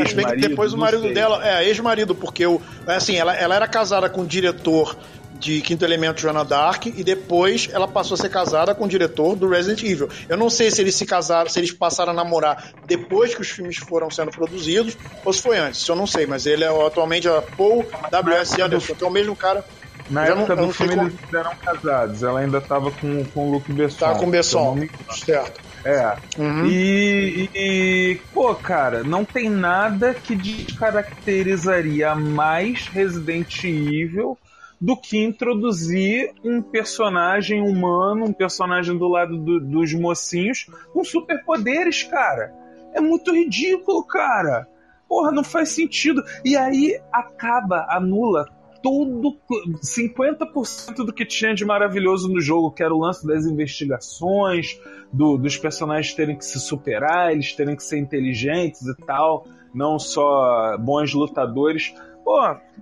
[0.00, 1.14] Acho bem que depois o marido sei.
[1.14, 1.46] dela.
[1.46, 4.96] É, ex-marido, porque o, assim, ela, ela era casada com o diretor
[5.38, 9.36] de Quinto Elemento Joana Dark e depois ela passou a ser casada com o diretor
[9.36, 10.08] do Resident Evil.
[10.28, 13.50] Eu não sei se eles se casaram, se eles passaram a namorar depois que os
[13.50, 15.86] filmes foram sendo produzidos ou se foi antes.
[15.86, 18.60] Eu não sei, mas ele é atualmente a Paul W.S.
[18.60, 19.64] Anderson, que é o mesmo cara.
[20.10, 21.08] Na época não, do filme como...
[21.08, 23.98] eles eram casados, ela ainda estava com, com o Luke Besson.
[23.98, 24.90] Tá com o Besson, me...
[25.10, 25.62] certo.
[25.84, 26.16] É.
[26.38, 26.66] Uhum.
[26.66, 34.38] E, e, pô, cara, não tem nada que descaracterizaria mais Resident Evil
[34.84, 42.02] do que introduzir um personagem humano, um personagem do lado do, dos mocinhos com superpoderes,
[42.02, 42.52] cara.
[42.92, 44.68] É muito ridículo, cara.
[45.08, 46.22] Porra, não faz sentido.
[46.44, 48.44] E aí acaba, anula
[48.82, 49.38] todo
[49.82, 54.78] 50% do que tinha de maravilhoso no jogo, que era o lance das investigações,
[55.10, 59.98] do, dos personagens terem que se superar, eles terem que ser inteligentes e tal, não
[59.98, 61.94] só bons lutadores.
[62.22, 62.38] Pô,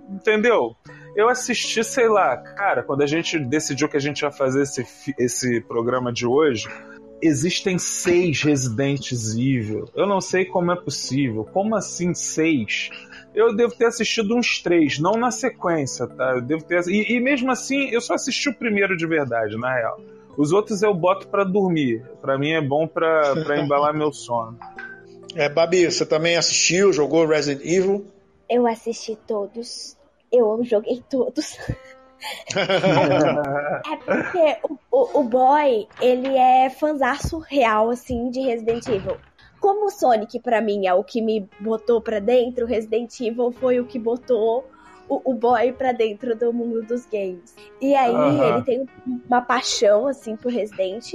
[0.09, 0.75] entendeu?
[1.15, 4.85] Eu assisti, sei lá, cara, quando a gente decidiu que a gente ia fazer esse,
[5.19, 6.67] esse programa de hoje,
[7.21, 9.85] existem seis Residentes Evil.
[9.95, 11.47] Eu não sei como é possível.
[11.53, 12.89] Como assim seis?
[13.33, 16.33] Eu devo ter assistido uns três, não na sequência, tá?
[16.35, 19.73] Eu devo ter e, e mesmo assim, eu só assisti o primeiro de verdade, na
[19.73, 19.99] real.
[20.35, 22.03] Os outros eu boto para dormir.
[22.21, 24.57] Para mim é bom para embalar meu sono.
[25.35, 28.05] É, Babi, você também assistiu, jogou Resident Evil?
[28.49, 29.95] Eu assisti todos
[30.33, 31.57] eu joguei todos.
[32.55, 39.17] é porque o, o, o, boy, ele é fanzaço real, assim, de Resident Evil.
[39.59, 43.79] Como o Sonic, para mim, é o que me botou pra dentro, Resident Evil foi
[43.79, 44.65] o que botou
[45.07, 47.55] o, o boy pra dentro do mundo dos games.
[47.79, 48.43] E aí, uhum.
[48.43, 48.89] ele tem
[49.27, 51.13] uma paixão, assim, por Resident.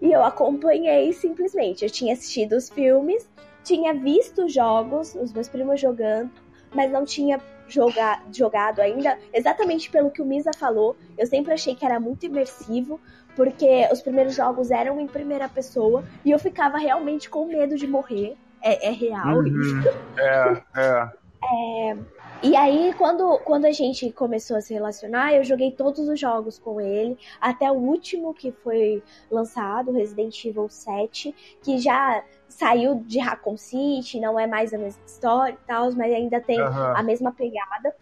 [0.00, 1.84] E eu acompanhei simplesmente.
[1.84, 3.28] Eu tinha assistido os filmes,
[3.64, 6.30] tinha visto os jogos, os meus primos jogando,
[6.74, 10.96] mas não tinha joga, jogado ainda, exatamente pelo que o Misa falou.
[11.16, 13.00] Eu sempre achei que era muito imersivo,
[13.36, 17.86] porque os primeiros jogos eram em primeira pessoa e eu ficava realmente com medo de
[17.86, 18.36] morrer.
[18.62, 19.46] É, é real uhum.
[19.46, 19.88] isso.
[20.18, 21.08] É, é.
[21.92, 21.96] é.
[22.40, 26.56] E aí, quando, quando a gente começou a se relacionar, eu joguei todos os jogos
[26.56, 33.18] com ele, até o último que foi lançado, Resident Evil 7, que já saiu de
[33.18, 36.96] Raccoon City, não é mais a mesma história e tal, mas ainda tem uhum.
[36.96, 37.94] a mesma pegada.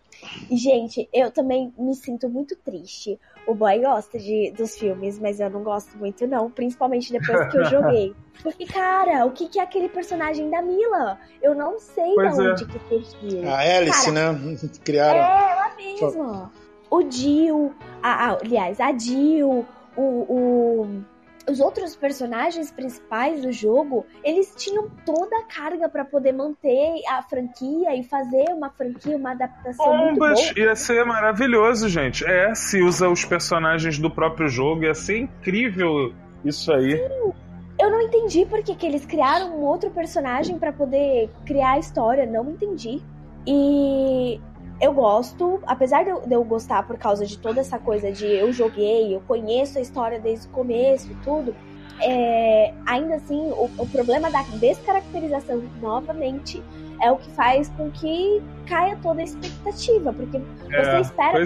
[0.50, 3.18] E, gente, eu também me sinto muito triste.
[3.46, 6.50] O boy gosta de, dos filmes, mas eu não gosto muito, não.
[6.50, 8.14] Principalmente depois que eu joguei.
[8.42, 11.18] Porque, cara, o que, que é aquele personagem da Mila?
[11.42, 12.66] Eu não sei pois de onde é.
[12.66, 13.48] que surgiu.
[13.48, 14.56] A Alice, cara, né?
[14.84, 15.20] Criaram.
[15.20, 16.52] É, ela mesma.
[16.90, 21.04] O Jill, a, a, aliás, a Jill, o, o
[21.48, 27.22] os outros personagens principais do jogo, eles tinham toda a carga para poder manter a
[27.22, 30.66] franquia e fazer uma franquia, uma adaptação Bombas, muito boa.
[30.66, 32.24] ia ser maravilhoso, gente.
[32.24, 36.12] É, se usa os personagens do próprio jogo, ia ser incrível
[36.44, 36.96] isso aí.
[36.96, 37.32] Sim.
[37.78, 41.78] Eu não entendi por que, que eles criaram um outro personagem para poder criar a
[41.78, 43.02] história, não entendi.
[43.46, 44.40] E
[44.80, 48.26] eu gosto, apesar de eu, de eu, gostar por causa de toda essa coisa de
[48.26, 51.54] eu joguei, eu conheço a história desde o começo e tudo,
[52.00, 56.62] é, ainda assim, o, o, problema da descaracterização novamente
[57.00, 60.36] é o que faz com que caia toda a expectativa, porque
[60.70, 61.42] é, você espera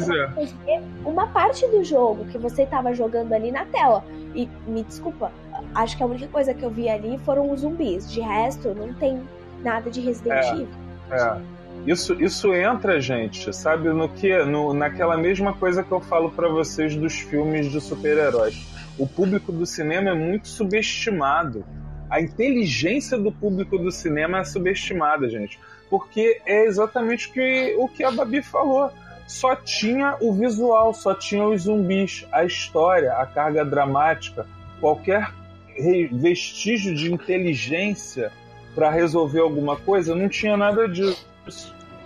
[0.66, 0.82] é.
[1.04, 4.04] uma parte do jogo que você estava jogando ali na tela.
[4.34, 5.30] E me desculpa,
[5.74, 8.10] acho que a única coisa que eu vi ali foram os zumbis.
[8.10, 9.20] De resto, não tem
[9.62, 10.68] nada de Resident é, Evil.
[11.10, 11.59] É.
[11.86, 16.48] Isso, isso entra, gente, sabe, no que, no, naquela mesma coisa que eu falo para
[16.48, 18.66] vocês dos filmes de super-heróis.
[18.98, 21.64] O público do cinema é muito subestimado.
[22.10, 25.58] A inteligência do público do cinema é subestimada, gente.
[25.88, 28.92] porque é exatamente o que, o que a Babi falou.
[29.26, 34.46] Só tinha o visual, só tinha os zumbis, a história, a carga dramática,
[34.80, 35.32] qualquer
[36.12, 38.30] vestígio de inteligência
[38.74, 41.29] para resolver alguma coisa, não tinha nada disso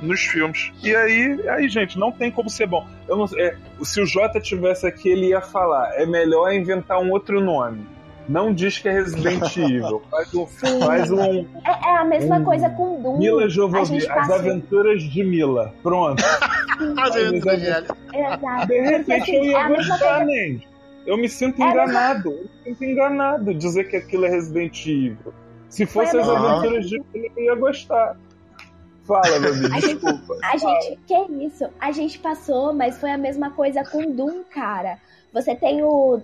[0.00, 0.72] nos filmes.
[0.82, 2.86] E aí, aí gente, não tem como ser bom.
[3.08, 7.10] Eu não, é, se o Jota tivesse aqui, ele ia falar: é melhor inventar um
[7.10, 7.86] outro nome.
[8.28, 10.02] Não diz que é Resident Evil.
[10.10, 10.46] Faz um.
[10.46, 13.18] Faz um é, é, a mesma um, coisa com Doom.
[13.18, 15.74] Mila Jovovich, As Aventuras de Mila.
[15.82, 16.22] Pronto.
[16.98, 18.66] As Aventuras de Exato.
[18.66, 20.60] De repente assim, eu ia é gostar, né?
[21.06, 22.30] Eu me sinto é enganado.
[22.30, 25.34] Eu me sinto enganado dizer que aquilo é Resident Evil.
[25.68, 28.16] Se fosse as aventuras de Mila, eu ia gostar.
[29.06, 30.36] Fala, Babi, desculpa.
[30.42, 31.68] A gente, que isso?
[31.78, 34.98] A gente passou, mas foi a mesma coisa com Doom, cara.
[35.32, 36.22] Você tem o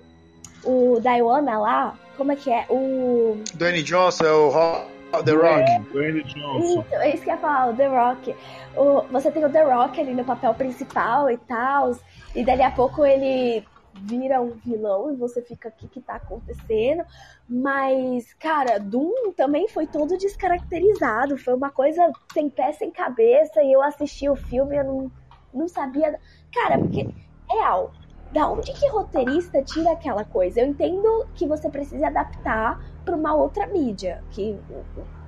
[0.64, 2.66] o Diana lá, como é que é?
[2.68, 3.42] O.
[3.54, 5.92] Dwayne Johnson é o The Rock.
[5.92, 6.80] Dwayne Johnson.
[6.80, 8.36] Isso, é isso que eu ia falar, o The Rock.
[8.76, 11.96] O, você tem o The Rock ali no papel principal e tal,
[12.34, 13.64] e dali a pouco ele
[13.94, 17.04] vira um vilão e você fica, o que tá acontecendo?
[17.48, 23.72] Mas, cara, Doom também foi todo descaracterizado, foi uma coisa sem pé, sem cabeça, e
[23.72, 25.12] eu assisti o filme eu não,
[25.52, 26.18] não sabia...
[26.52, 27.08] Cara, porque,
[27.48, 27.92] real,
[28.32, 30.60] da onde que roteirista tira aquela coisa?
[30.60, 34.56] Eu entendo que você precisa adaptar para uma outra mídia, que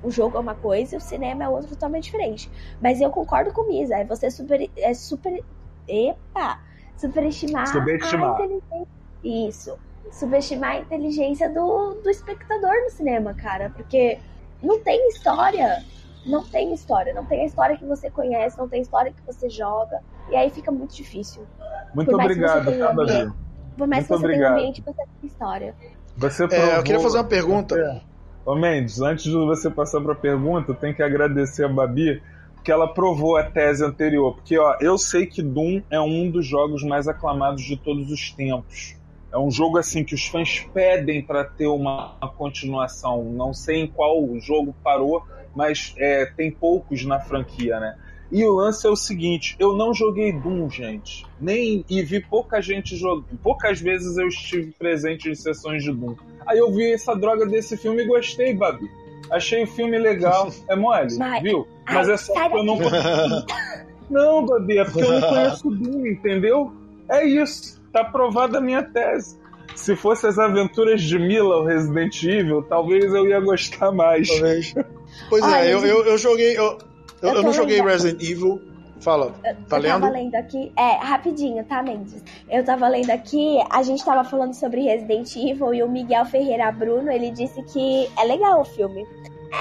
[0.02, 2.50] o, jogo é uma coisa e o cinema é outra totalmente diferente.
[2.80, 5.42] Mas eu concordo com Misa, é você super, é super,
[5.88, 6.60] epa,
[7.02, 8.30] superestimar, Subestimar.
[8.40, 8.86] a inteligência.
[9.24, 9.78] Isso,
[10.12, 14.18] subestimar a inteligência do, do espectador no cinema, cara, porque
[14.62, 15.82] não tem história,
[16.26, 19.22] não tem história, não tem a história que você conhece, não tem a história que
[19.26, 20.00] você joga,
[20.30, 21.42] e aí fica muito difícil.
[21.94, 23.32] Muito obrigado, tá, Davi.
[23.76, 24.38] Por mais Muito que você obrigado.
[24.38, 25.74] tenha um ambiente, você tem história.
[26.16, 28.02] Você É, eu queria fazer uma pergunta.
[28.44, 32.22] Ô Mendes, antes de você passar para a pergunta, tem que agradecer a Babi,
[32.62, 34.36] porque ela provou a tese anterior.
[34.36, 38.30] Porque ó, eu sei que Doom é um dos jogos mais aclamados de todos os
[38.30, 38.94] tempos.
[39.32, 43.24] É um jogo assim que os fãs pedem para ter uma, uma continuação.
[43.24, 45.24] Não sei em qual jogo parou,
[45.56, 47.98] mas é, tem poucos na franquia, né?
[48.30, 51.26] E o lance é o seguinte: eu não joguei Doom, gente.
[51.40, 53.36] Nem e vi pouca gente jogando.
[53.42, 56.14] Poucas vezes eu estive presente em sessões de Doom.
[56.46, 58.88] Aí eu vi essa droga desse filme e gostei, Babi.
[59.32, 60.52] Achei o filme legal.
[60.68, 61.66] É mole, Mas- viu?
[61.86, 63.46] Mas Ai, é só que eu não conheço.
[64.10, 66.70] Não, Babi, é porque eu não conheço Doom, entendeu?
[67.08, 67.80] É isso.
[67.90, 69.38] Tá aprovada a minha tese.
[69.74, 74.28] Se fosse as aventuras de Mila, o Resident Evil, talvez eu ia gostar mais.
[74.28, 74.74] Talvez.
[75.30, 76.58] Pois Olha, é, eu, eu, eu joguei.
[76.58, 76.76] Eu,
[77.22, 77.80] eu, Eu não joguei.
[77.80, 78.60] Resident Evil.
[79.02, 80.12] Fala, tá eu tava lendo?
[80.12, 82.22] lendo aqui, é, rapidinho, tá, Mendes?
[82.48, 86.70] Eu tava lendo aqui, a gente tava falando sobre Resident Evil e o Miguel Ferreira
[86.70, 89.04] Bruno, ele disse que é legal o filme.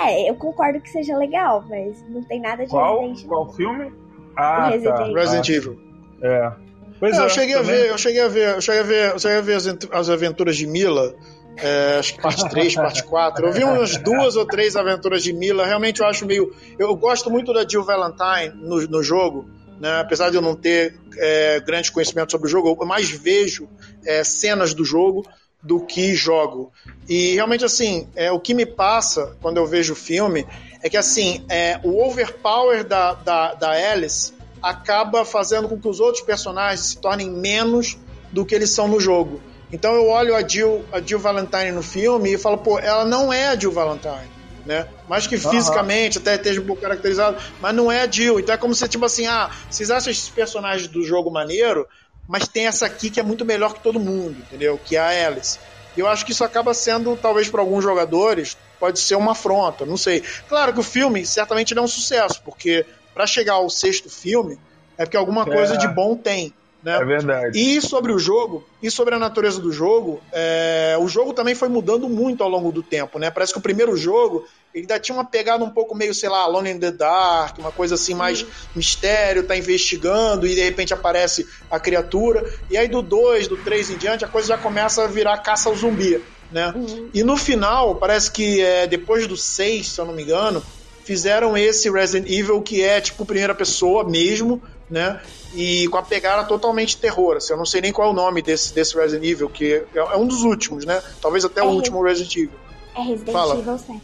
[0.06, 3.92] É, eu concordo que seja legal, mas não tem nada de Qual, Resident qual filme?
[4.38, 5.02] Ah, Resident tá.
[5.02, 5.16] Evil.
[5.16, 5.80] Resident Evil.
[6.22, 6.52] É.
[7.00, 9.12] Pois É, é, eu cheguei a ver, eu cheguei a ver, eu cheguei a ver,
[9.14, 9.58] eu cheguei a ver
[9.92, 11.16] as aventuras de Mila.
[11.58, 13.46] É, acho que parte 3, parte 4.
[13.46, 15.66] Eu vi umas duas ou três aventuras de Mila.
[15.66, 16.54] Realmente eu acho meio.
[16.78, 19.50] Eu gosto muito da Jill Valentine no, no jogo.
[19.80, 20.00] Né?
[20.00, 23.68] Apesar de eu não ter é, grande conhecimento sobre o jogo, eu mais vejo
[24.06, 25.26] é, cenas do jogo
[25.62, 26.72] do que jogo.
[27.08, 30.46] E realmente, assim, é, o que me passa quando eu vejo o filme
[30.82, 36.00] é que, assim, é, o overpower da, da, da Alice acaba fazendo com que os
[36.00, 37.98] outros personagens se tornem menos
[38.32, 39.42] do que eles são no jogo.
[39.72, 43.32] Então eu olho a Jill, a Jill Valentine no filme e falo, pô, ela não
[43.32, 44.30] é a Jill Valentine.
[44.66, 44.88] Né?
[45.08, 48.40] Mais que fisicamente, até esteja um pouco caracterizado, mas não é a Jill.
[48.40, 51.88] Então é como se, tipo assim, ah, vocês acham esses personagens do jogo maneiro,
[52.28, 54.80] mas tem essa aqui que é muito melhor que todo mundo, entendeu?
[54.84, 55.58] Que é a Alice.
[55.98, 59.86] E eu acho que isso acaba sendo, talvez para alguns jogadores, pode ser uma afronta,
[59.86, 60.24] não sei.
[60.48, 64.58] Claro que o filme certamente não é um sucesso, porque para chegar ao sexto filme,
[64.98, 66.54] é porque alguma coisa de bom tem.
[66.84, 66.98] Né?
[66.98, 67.60] É verdade.
[67.60, 71.70] E sobre o jogo, e sobre a natureza do jogo, é, o jogo também foi
[71.70, 73.30] mudando muito ao longo do tempo, né?
[73.30, 76.40] Parece que o primeiro jogo ele ainda tinha uma pegada um pouco meio, sei lá,
[76.40, 81.46] Alone in the Dark, uma coisa assim mais mistério, tá investigando e de repente aparece
[81.70, 82.44] a criatura.
[82.70, 85.70] E aí do 2, do 3 em diante, a coisa já começa a virar caça
[85.70, 86.22] ao zumbi,
[86.52, 86.74] né?
[87.14, 90.64] E no final, parece que é, depois do 6, se eu não me engano,
[91.04, 94.62] fizeram esse Resident Evil que é tipo primeira pessoa mesmo,
[94.92, 95.20] né?
[95.56, 97.38] E com a pegada totalmente terror.
[97.38, 99.98] Assim, eu não sei nem qual é o nome desse, desse Resident Evil, que é,
[99.98, 101.02] é um dos últimos, né?
[101.22, 101.70] Talvez até o É.
[101.70, 102.60] último Resident Evil.
[102.96, 103.58] É Resident Fala.
[103.58, 104.02] Evil 7.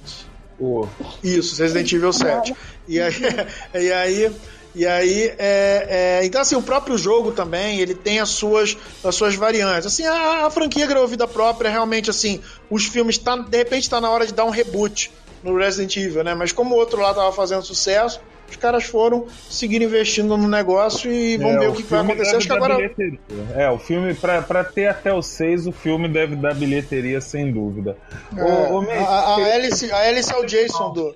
[0.58, 0.88] Pô,
[1.24, 2.56] Isso, Resident Evil 7.
[2.88, 3.14] E aí,
[3.76, 4.32] e aí,
[4.74, 9.14] e aí é, é, então assim, o próprio jogo também, ele tem as suas, as
[9.14, 9.86] suas variantes.
[9.86, 14.02] Assim, a, a franquia ganhou vida própria, realmente assim, os filmes tá, de repente está
[14.02, 15.12] na hora de dar um reboot
[15.44, 16.34] no Resident Evil, né?
[16.34, 18.20] Mas como o outro lá tava fazendo sucesso,
[18.50, 22.36] os caras foram seguir investindo no negócio e vamos É, ver o que, vai acontecer.
[22.38, 22.76] Acho que agora.
[22.76, 23.20] bilheteria.
[23.56, 27.52] É, o filme, pra, pra ter até o 6, o filme deve dar bilheteria, sem
[27.52, 27.98] dúvida.
[28.36, 31.16] É, ô, Mendes, a, a, Alice, a Alice é o Jason do.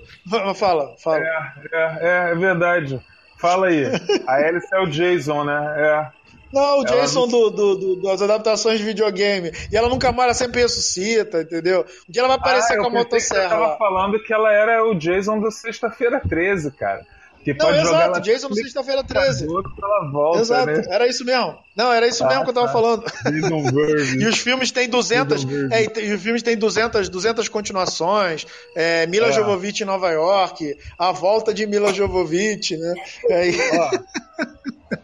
[0.55, 1.19] Fala, fala.
[1.19, 3.01] É, é, é verdade.
[3.39, 3.85] Fala aí.
[4.27, 5.73] A Alice é o Jason, né?
[5.77, 6.21] É.
[6.53, 9.51] Não, o Ela Jason do, do- do- das adaptações de videogame.
[9.71, 11.85] E ela nunca mais, ela sempre ressuscita, entendeu?
[12.07, 13.49] Um dia ela vai aparecer Ah, com a eu motosserra.
[13.49, 13.77] tava lá.
[13.77, 17.05] falando que ela era o Jason do Sexta-feira 13, cara.
[17.43, 19.47] Que Não, pode jogar exato, ela Jason sexta-feira 13.
[19.47, 20.83] ela volta, Exato, né?
[20.89, 21.57] era isso mesmo.
[21.75, 22.73] Não, era isso Ah, mesmo que eu tava tá.
[22.73, 23.03] falando.
[24.21, 25.73] E os filmes têm 200, Jason Verve.
[25.73, 28.45] é, e e os filmes têm 200, 200 continuações.
[28.75, 29.31] É, Mila É.
[29.31, 32.93] Jovovich em Nova York, a volta de Mila Jovovich, né?
[33.29, 33.57] É, e-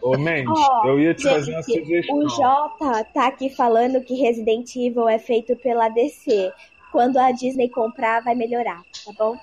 [0.02, 2.16] ô Mendes, Ó, eu ia te fazer uma Gente, sugestão.
[2.18, 6.52] o Jota tá aqui falando que Resident Evil é feito pela DC.
[6.92, 9.36] Quando a Disney comprar, vai melhorar, tá bom?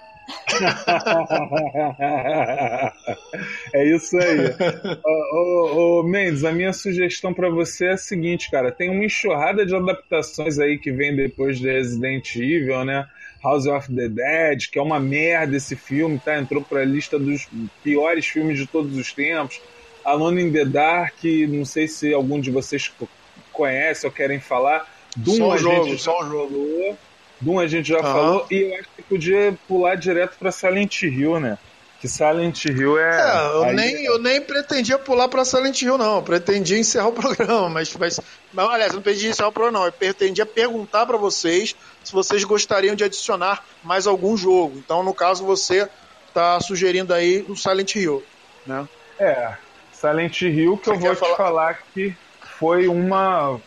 [3.73, 4.55] É isso aí.
[5.03, 8.71] ô, ô, ô, Mendes, a minha sugestão pra você é a seguinte, cara.
[8.71, 13.05] Tem uma enxurrada de adaptações aí que vem depois de Resident Evil, né?
[13.43, 16.37] House of the Dead, que é uma merda esse filme, tá?
[16.39, 17.47] Entrou pra lista dos
[17.83, 19.61] piores filmes de todos os tempos.
[20.03, 23.07] Alone in the Dark, não sei se algum de vocês co-
[23.51, 24.87] conhece ou querem falar.
[25.17, 26.97] Doom Só um a jogo, gente só já falou.
[27.41, 28.13] Doom a gente já Aham.
[28.13, 28.47] falou.
[28.51, 31.57] E eu acho que podia pular direto pra Silent Hill, né?
[31.99, 33.21] Que Silent Hill é.
[33.21, 36.17] É, eu, aí- nem, eu nem pretendia pular pra Silent Hill, não.
[36.17, 38.19] Eu pretendia encerrar o programa, mas, mas,
[38.53, 39.85] mas aliás, eu não pretendia encerrar o programa, não.
[39.85, 44.77] Eu pretendia perguntar pra vocês se vocês gostariam de adicionar mais algum jogo.
[44.77, 45.89] Então, no caso, você
[46.33, 48.23] tá sugerindo aí o Silent Hill,
[48.67, 48.85] né?
[49.17, 49.53] É,
[49.93, 52.13] Silent Hill que eu Você vou quer te falar- falar que
[52.59, 53.57] foi uma,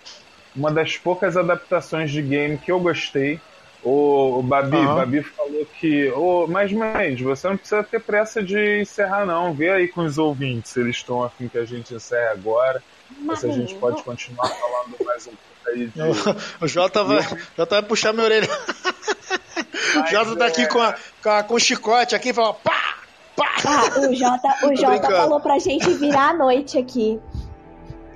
[0.54, 3.40] uma das poucas adaptações de game que eu gostei.
[3.82, 4.94] O, o Babi, Aham.
[4.96, 6.10] Babi falou que.
[6.10, 9.54] Ô, mas, Mendes, você não precisa ter pressa de encerrar, não.
[9.54, 12.82] Vê aí com os ouvintes se eles estão afim que a gente encerre agora.
[13.28, 16.00] Ou se a gente pode continuar falando mais um pouco aí de.
[16.60, 17.22] O Jota vai,
[17.56, 18.48] Jota vai puxar minha orelha.
[20.04, 22.96] O Jota tá aqui com, a, com, a- com o chicote aqui e fala pá,
[23.36, 23.46] pá.
[23.64, 27.18] Ah, o Jota, o Jota falou pra gente virar a noite aqui.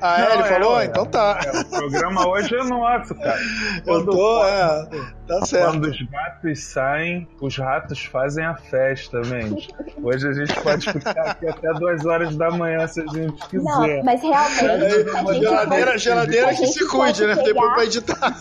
[0.04, 0.24] Ah, é?
[0.24, 0.74] Não, Ele é, falou?
[0.76, 0.84] ué.
[0.86, 1.38] Então tá.
[1.46, 3.38] É, o programa hoje é nosso, cara.
[3.76, 4.88] Eu Quando- tô, é.
[5.28, 5.64] Tá certo.
[5.70, 9.68] Quando os gatos saem, os ratos fazem a festa, Mendes.
[10.02, 13.62] Hoje a gente pode ficar aqui até duas horas da manhã se a gente quiser.
[13.62, 14.64] Não, mas realmente.
[14.64, 17.34] Aí, a gente geladeira, fosse- geladeira a que se cuide, né?
[17.36, 18.36] fosse Depois pegar- pra editar.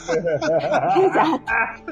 [0.98, 1.42] Exato.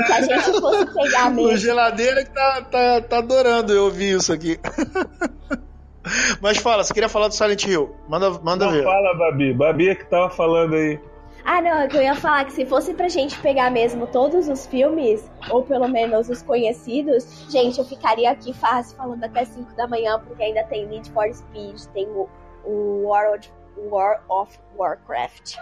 [0.06, 1.58] Se a gente fosse pegar O mesmo.
[1.58, 4.60] geladeira que tá, tá, tá adorando eu ouvir isso aqui.
[6.42, 7.96] Mas fala, você queria falar do Silent Hill?
[8.08, 8.84] Manda, manda Não ver.
[8.84, 9.54] fala, Babi.
[9.54, 11.00] Babi é que tava falando aí.
[11.46, 14.48] Ah, não, é que eu ia falar que se fosse pra gente pegar mesmo todos
[14.48, 19.74] os filmes, ou pelo menos os conhecidos, gente, eu ficaria aqui fácil falando até 5
[19.76, 22.30] da manhã, porque ainda tem Need for Speed, tem o,
[22.64, 23.52] o World,
[23.90, 25.56] War of Warcraft,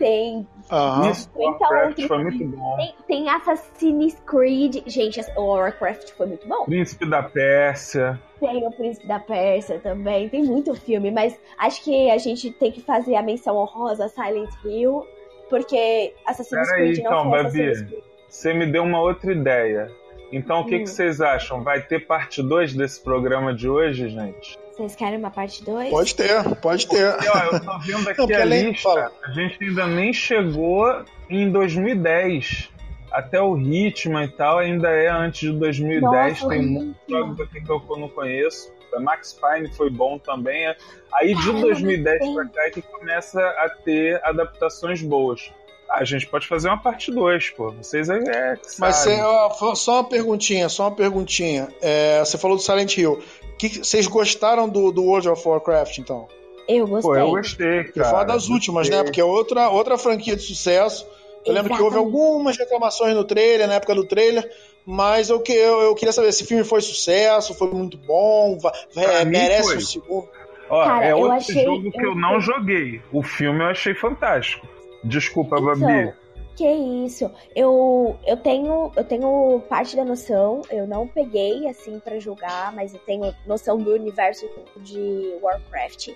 [0.00, 1.10] tem, Aham.
[1.10, 2.76] Isso, 50 Warcraft outros foi muito bom.
[2.76, 4.76] tem, tem Assassin's Creed.
[4.86, 6.64] Gente, o Warcraft foi muito bom.
[6.64, 8.20] Príncipe da Pérsia.
[8.40, 12.72] Tem o Príncipe da Pérsia também, tem muito filme, mas acho que a gente tem
[12.72, 15.04] que fazer a menção honrosa a Silent Hill,
[15.50, 18.02] porque Assassin's Peraí, Creed não então, foi Babi.
[18.28, 19.90] Você me deu uma outra ideia.
[20.32, 20.84] Então, o que, Hum.
[20.84, 21.62] que vocês acham?
[21.64, 24.56] Vai ter parte 2 desse programa de hoje, gente?
[24.80, 25.90] Vocês querem uma parte 2?
[25.90, 26.96] Pode ter, pode ter.
[27.22, 28.82] E, ó, eu tô vendo Não, aqui porque a lista.
[28.88, 29.12] fala.
[29.24, 32.70] A gente ainda nem chegou em 2010.
[33.12, 36.02] Até o Hitman e tal ainda é antes de 2010.
[36.42, 38.72] Nossa, Tem muitos jogos aqui que eu não conheço.
[38.94, 40.74] A Max Payne foi bom também.
[41.12, 42.34] Aí de Caramba, 2010 tem.
[42.34, 45.52] pra cá é que começa a ter adaptações boas.
[45.92, 47.72] A gente pode fazer uma parte 2, pô.
[47.72, 51.68] Vocês aí é que Mas cê, ó, só uma perguntinha, só uma perguntinha.
[51.82, 53.20] É, você falou do Silent Hill.
[53.58, 56.28] Que, que- vocês gostaram do, do World of Warcraft, então?
[56.68, 57.10] Eu gostei.
[57.10, 58.08] Pô, eu gostei, Que cara.
[58.10, 59.02] foi uma das últimas, né?
[59.02, 61.06] Porque é outra, outra franquia de sucesso.
[61.44, 62.16] Eu lembro que houve Exatamente.
[62.22, 64.48] algumas reclamações no trailer, na época do trailer,
[64.86, 68.56] mas eu, que- eu, eu queria saber se o filme foi sucesso, foi muito bom,
[68.96, 69.76] é, merece foi.
[69.76, 70.28] o segundo.
[70.68, 73.00] Ó, Cara, é outro achei- jogo que eu eu- não joguei.
[73.12, 74.68] O filme eu achei fantástico.
[75.04, 76.12] Desculpa, Então, Babi.
[76.60, 76.68] Que
[77.06, 77.30] isso?
[77.56, 80.60] Eu, eu tenho eu tenho parte da noção.
[80.70, 84.46] Eu não peguei assim pra jogar, mas eu tenho noção do universo
[84.76, 86.08] de Warcraft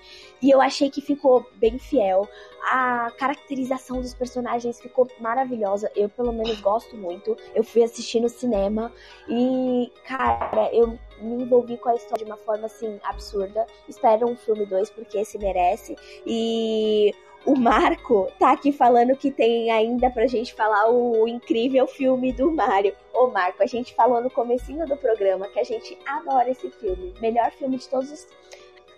[0.43, 2.29] e eu achei que ficou bem fiel.
[2.71, 5.91] A caracterização dos personagens ficou maravilhosa.
[5.97, 7.35] Eu pelo menos gosto muito.
[7.55, 8.93] Eu fui assistir no cinema
[9.27, 13.67] e cara, eu me envolvi com a história de uma forma assim absurda.
[13.89, 17.15] Espero um filme 2 porque esse merece e
[17.45, 22.51] o Marco tá aqui falando que tem ainda pra gente falar o incrível filme do
[22.51, 22.95] Mario.
[23.13, 27.15] Ô Marco, a gente falou no comecinho do programa que a gente adora esse filme.
[27.21, 28.27] Melhor filme de todos os...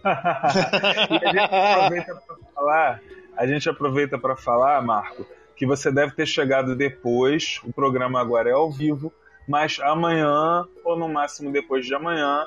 [0.06, 3.02] e a gente aproveita pra falar,
[3.36, 5.26] a gente aproveita para falar, Marco,
[5.56, 9.12] que você deve ter chegado depois, o programa agora é ao vivo,
[9.48, 12.46] mas amanhã, ou no máximo depois de amanhã,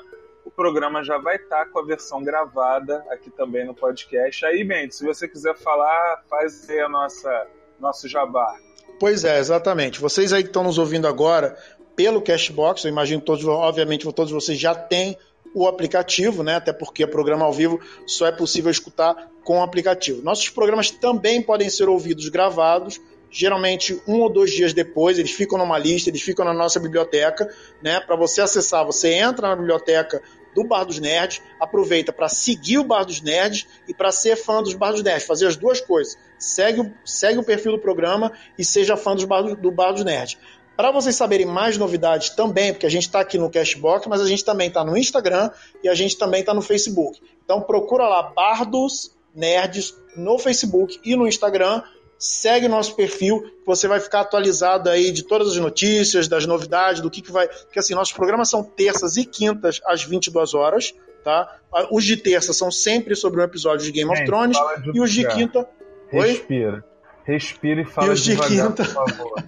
[0.50, 4.44] o programa já vai estar tá com a versão gravada aqui também no podcast.
[4.44, 7.46] Aí, Mendes, se você quiser falar, faz aí a nossa
[7.78, 8.54] nosso jabá.
[8.98, 10.00] Pois é, exatamente.
[10.00, 11.56] Vocês aí que estão nos ouvindo agora
[11.96, 15.16] pelo Cashbox, eu imagino todos, obviamente, todos vocês já têm
[15.54, 16.56] o aplicativo, né?
[16.56, 20.20] Até porque o programa ao vivo só é possível escutar com o aplicativo.
[20.20, 25.56] Nossos programas também podem ser ouvidos gravados geralmente um ou dois dias depois, eles ficam
[25.56, 27.48] numa lista, eles ficam na nossa biblioteca,
[27.80, 28.00] né?
[28.00, 30.20] Para você acessar, você entra na biblioteca
[30.54, 34.62] do Bar dos Nerds, aproveita para seguir o Bar dos Nerds e para ser fã
[34.62, 36.16] dos Bar dos Nerds, fazer as duas coisas.
[36.38, 40.04] Segue o, segue o perfil do programa e seja fã dos bar, do Bar dos
[40.04, 40.38] Nerds.
[40.76, 44.26] Para vocês saberem mais novidades também, porque a gente está aqui no Cashbox, mas a
[44.26, 45.50] gente também está no Instagram
[45.84, 47.20] e a gente também está no Facebook.
[47.44, 51.82] Então procura lá Bardos Nerds no Facebook e no Instagram
[52.20, 57.00] segue o nosso perfil, você vai ficar atualizado aí de todas as notícias, das novidades,
[57.00, 57.48] do que, que vai.
[57.48, 60.94] Porque assim, nossos programas são terças e quintas às 22 horas,
[61.24, 61.56] tá?
[61.90, 64.58] Os de terça são sempre sobre um episódio de Game of Thrones
[64.92, 65.66] e os de quinta.
[66.08, 66.84] Respira.
[67.24, 68.84] Respira e fala e os de devagar, quinta...
[68.84, 69.44] por favor.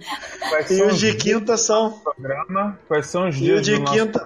[0.49, 1.91] Quais e os de quinta são.
[1.99, 2.79] Programa?
[2.87, 4.25] Quais são os dias e os de do quinta...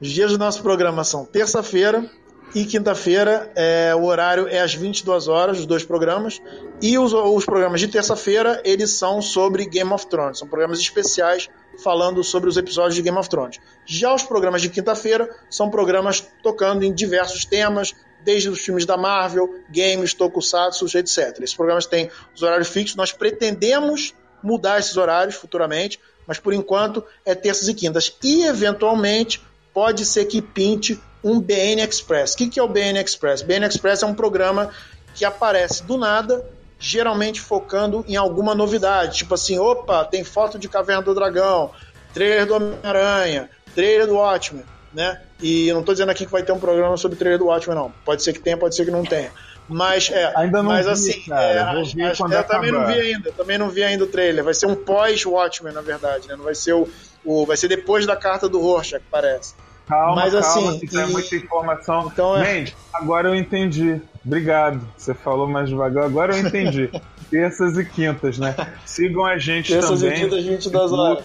[0.00, 2.08] Os dias do nosso programa são terça-feira,
[2.54, 6.42] e quinta-feira, é, o horário é às 22 horas, os dois programas.
[6.82, 10.38] E os, os programas de terça-feira, eles são sobre Game of Thrones.
[10.38, 11.48] São programas especiais
[11.82, 13.58] falando sobre os episódios de Game of Thrones.
[13.86, 17.94] Já os programas de quinta-feira são programas tocando em diversos temas,
[18.24, 21.38] desde os filmes da Marvel, games, tokusatsu, etc.
[21.40, 22.96] Esses programas têm os horários fixos.
[22.96, 28.16] Nós pretendemos mudar esses horários futuramente, mas por enquanto é terças e quintas.
[28.22, 29.40] E, eventualmente,
[29.72, 32.34] pode ser que pinte um BN Express.
[32.34, 33.42] O que, que é o BN Express?
[33.42, 34.70] BN Express é um programa
[35.14, 36.44] que aparece do nada,
[36.78, 39.18] geralmente focando em alguma novidade.
[39.18, 41.70] Tipo assim, opa, tem foto de Caverna do Dragão,
[42.14, 45.20] trailer do Homem-Aranha, trailer do Watchmen, né?
[45.40, 47.76] E eu não estou dizendo aqui que vai ter um programa sobre trailer do Watchmen,
[47.76, 47.92] não.
[48.04, 49.30] Pode ser que tenha, pode ser que não tenha.
[49.70, 50.32] Mas é.
[50.36, 51.44] Ainda não mas vi, assim, cara.
[51.44, 53.32] É, acho, acho, eu também não vi ainda.
[53.32, 54.42] Também não vi ainda o trailer.
[54.42, 56.34] Vai ser um pós-Watchmen, na verdade, né?
[56.34, 56.88] Não vai ser o,
[57.24, 57.46] o.
[57.46, 59.54] Vai ser depois da carta do Rorschach, parece.
[59.90, 61.10] Calma, Mas, calma, assim, que é e...
[61.10, 62.10] muita informação.
[62.12, 62.66] Então, é...
[62.94, 64.00] Agora eu entendi.
[64.24, 64.80] Obrigado.
[64.96, 66.04] Você falou mais devagar.
[66.04, 66.88] Agora eu entendi.
[67.28, 68.54] Terças e quintas, né?
[68.86, 70.20] Sigam a gente Terças também.
[70.20, 71.24] Terças e quintas, 20 das horas.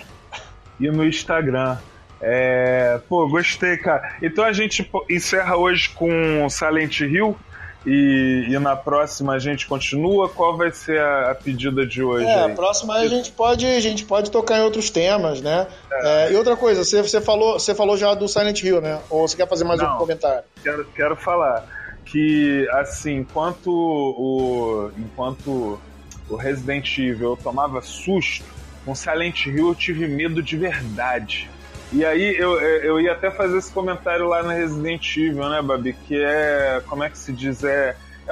[0.80, 1.78] E no Instagram.
[2.20, 3.00] É...
[3.08, 4.18] Pô, gostei, cara.
[4.20, 7.38] Então a gente encerra hoje com Silent Hill.
[7.86, 10.28] E, e, na próxima a gente continua?
[10.28, 12.26] Qual vai ser a, a pedida de hoje?
[12.26, 15.68] É, a próxima a gente pode, a gente pode tocar em outros temas, né?
[15.92, 16.26] É.
[16.28, 19.00] É, e outra coisa, você, você, falou, você falou já do Silent Hill, né?
[19.10, 20.44] Ou você quer fazer mais Não, um comentário?
[20.64, 21.64] Quero, quero falar
[22.06, 25.80] que, assim, enquanto o, enquanto
[26.28, 28.46] o Resident Evil eu tomava susto,
[28.84, 31.50] com Silent Hill eu tive medo de verdade.
[31.92, 35.94] E aí eu, eu ia até fazer esse comentário lá no Resident Evil, né, Babi?
[35.94, 37.64] Que é, como é que se diz?
[37.64, 37.96] É,
[38.28, 38.32] é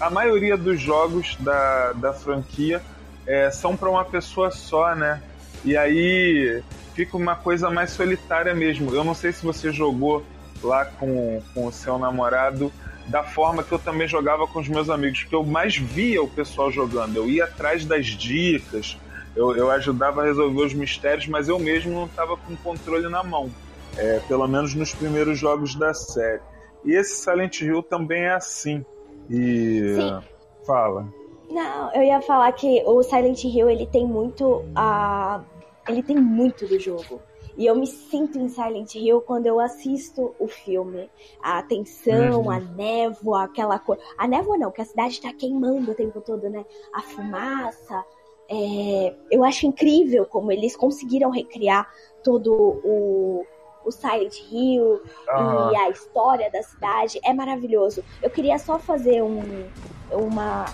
[0.00, 2.80] a maioria dos jogos da, da franquia
[3.26, 5.22] é, são para uma pessoa só, né?
[5.64, 6.62] E aí
[6.94, 8.94] fica uma coisa mais solitária mesmo.
[8.94, 10.24] Eu não sei se você jogou
[10.62, 12.72] lá com, com o seu namorado
[13.06, 16.28] da forma que eu também jogava com os meus amigos, porque eu mais via o
[16.28, 17.16] pessoal jogando.
[17.16, 18.96] Eu ia atrás das dicas,
[19.36, 23.08] eu, eu ajudava a resolver os mistérios, mas eu mesmo não estava com o controle
[23.08, 23.50] na mão.
[23.96, 26.42] É, pelo menos nos primeiros jogos da série.
[26.84, 28.84] E esse Silent Hill também é assim.
[29.30, 29.96] E.
[29.96, 30.20] Sim.
[30.66, 31.06] Fala.
[31.50, 35.42] Não, eu ia falar que o Silent Hill ele tem muito a.
[35.88, 37.20] Ele tem muito do jogo.
[37.56, 41.08] E eu me sinto em Silent Hill quando eu assisto o filme.
[41.40, 42.50] A tensão, uhum.
[42.50, 43.98] a névoa, aquela cor.
[44.18, 46.64] A névoa não, que a cidade tá queimando o tempo todo, né?
[46.92, 48.04] A fumaça,
[48.48, 51.88] é, eu acho incrível como eles conseguiram recriar
[52.22, 53.46] todo o,
[53.84, 55.70] o Silent Hill ah.
[55.72, 57.20] e a história da cidade.
[57.24, 58.04] É maravilhoso.
[58.22, 59.66] Eu queria só fazer um,
[60.10, 60.66] uma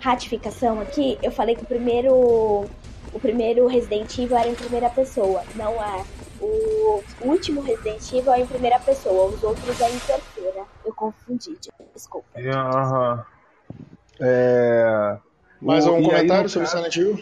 [0.00, 1.18] ratificação aqui.
[1.22, 5.42] Eu falei que o primeiro, o primeiro Resident Evil era em primeira pessoa.
[5.54, 6.04] Não é.
[6.40, 10.64] O último Resident Evil é em primeira pessoa, os outros é em terceira.
[10.84, 11.58] Eu confundi,
[11.92, 12.28] desculpa.
[12.38, 13.26] Aham.
[14.20, 15.18] É.
[15.60, 17.20] Mais algum comentário aí, sobre Silent Hill?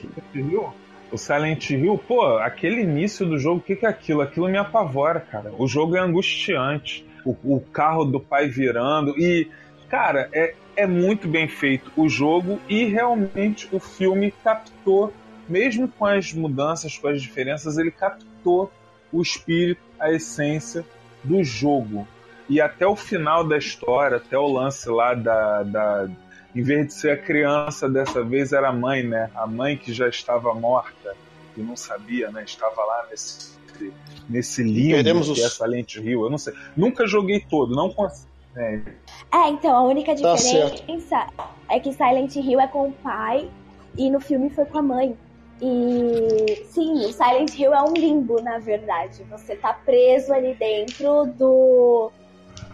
[1.11, 4.21] O Silent Hill, pô, aquele início do jogo, o que, que é aquilo?
[4.21, 5.53] Aquilo me apavora, cara.
[5.59, 7.07] O jogo é angustiante.
[7.25, 9.19] O, o carro do pai virando.
[9.19, 9.49] E,
[9.89, 15.13] cara, é, é muito bem feito o jogo e realmente o filme captou,
[15.49, 18.71] mesmo com as mudanças, com as diferenças, ele captou
[19.13, 20.85] o espírito, a essência
[21.25, 22.07] do jogo.
[22.49, 26.09] E até o final da história, até o lance lá da, da.
[26.57, 29.31] Em vez de ser a criança, dessa vez era a mãe, né?
[29.35, 31.15] A mãe que já estava morta
[31.57, 32.45] e não sabia, né?
[32.45, 33.59] Estava lá nesse,
[34.29, 35.15] nesse limbo que é
[35.47, 36.23] os- Silent Hill.
[36.25, 36.55] Eu não sei.
[36.77, 38.31] Nunca joguei todo, não consigo.
[38.57, 38.81] É,
[39.35, 41.27] É, então, a única Tá diferença
[41.69, 43.51] é que Silent Hill é com o pai
[43.99, 45.15] e no filme foi com a mãe.
[45.61, 49.23] E sim, o Silent Hill é um limbo, na verdade.
[49.31, 52.11] Você tá preso ali dentro do.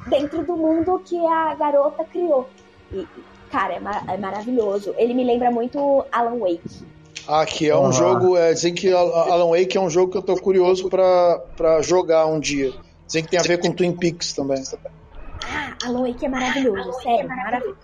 [0.06, 2.48] dentro do mundo que a garota criou.
[2.92, 3.06] E,
[3.52, 4.94] cara, é, ma- é maravilhoso.
[4.96, 6.88] Ele me lembra muito Alan Wake.
[7.28, 7.92] Ah, que é um Aham.
[7.92, 8.36] jogo.
[8.36, 12.26] É, dizem que Alan Wake é um jogo que eu tô curioso pra, pra jogar
[12.26, 12.72] um dia.
[13.06, 14.60] Dizem que tem a ver com Twin Peaks também.
[15.44, 17.76] Ah, Alan Wake é maravilhoso, sério, maravilhoso.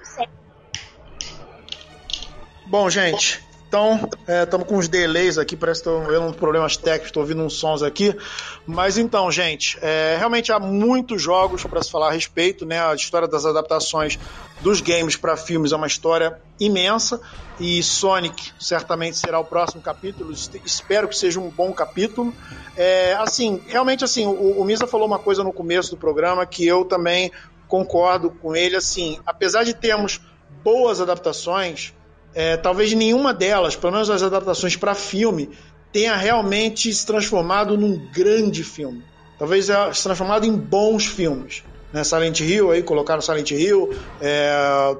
[2.64, 7.22] Bom, gente, então estamos com uns delays aqui, parece que estou vendo problemas técnicos, estou
[7.22, 8.16] ouvindo uns sons aqui.
[8.66, 12.82] Mas então, gente, é, realmente há muitos jogos para se falar a respeito, né?
[12.82, 14.18] A história das adaptações
[14.62, 17.20] dos games para filmes é uma história imensa
[17.60, 20.32] e Sonic certamente será o próximo capítulo.
[20.32, 22.32] Es- Espero que seja um bom capítulo.
[22.74, 26.66] É, assim, realmente assim, o, o Misa falou uma coisa no começo do programa que
[26.66, 27.30] eu também
[27.66, 28.76] concordo com ele.
[28.76, 30.20] Assim, apesar de termos
[30.64, 31.92] boas adaptações,
[32.38, 35.50] é, talvez nenhuma delas, pelo menos as adaptações para filme,
[35.92, 39.02] tenha realmente se transformado num grande filme.
[39.36, 41.64] Talvez se transformado em bons filmes.
[41.92, 42.04] Né?
[42.04, 44.52] Silent Hill, aí colocaram Silent Hill, é,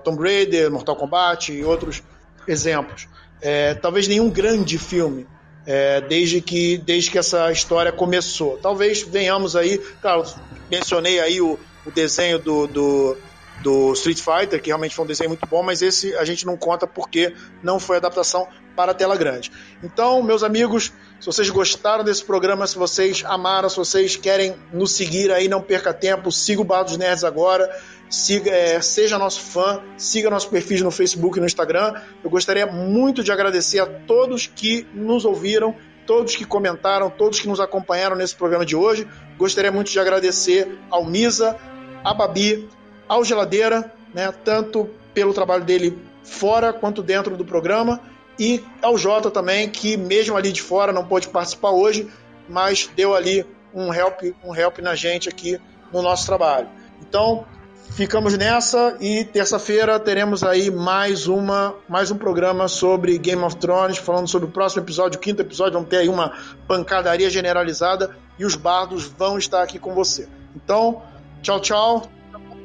[0.03, 2.03] Tomb Raider, Mortal Kombat e outros
[2.49, 3.07] exemplos.
[3.41, 5.25] É, talvez nenhum grande filme
[5.65, 8.59] é, desde, que, desde que essa história começou.
[8.61, 10.25] Talvez venhamos aí, claro,
[10.69, 11.57] mencionei aí o,
[11.87, 13.17] o desenho do, do,
[13.63, 16.57] do Street Fighter, que realmente foi um desenho muito bom, mas esse a gente não
[16.57, 19.51] conta porque não foi adaptação para a tela grande.
[19.83, 24.93] Então, meus amigos, se vocês gostaram desse programa, se vocês amaram, se vocês querem nos
[24.93, 27.69] seguir aí, não perca tempo, siga o Bar dos Nerds agora,
[28.09, 32.01] siga, é, seja nosso fã, siga nosso perfil no Facebook e no Instagram.
[32.23, 35.75] Eu gostaria muito de agradecer a todos que nos ouviram,
[36.07, 39.09] todos que comentaram, todos que nos acompanharam nesse programa de hoje.
[39.37, 41.59] Gostaria muito de agradecer ao Misa,
[42.05, 42.69] a Babi,
[43.09, 48.01] ao Geladeira, né, tanto pelo trabalho dele fora quanto dentro do programa,
[48.39, 52.09] e ao Jota também, que mesmo ali de fora não pôde participar hoje,
[52.49, 53.45] mas deu ali
[53.75, 55.59] um help, um help na gente aqui
[55.93, 56.69] no nosso trabalho.
[57.03, 57.45] Então,
[57.91, 63.99] ficamos nessa e terça-feira teremos aí mais uma mais um programa sobre Game of Thrones,
[63.99, 66.33] falando sobre o próximo episódio, o quinto episódio, vamos ter aí uma
[66.67, 70.29] pancadaria generalizada e os bardos vão estar aqui com você.
[70.55, 71.03] Então,
[71.43, 72.18] tchau, tchau.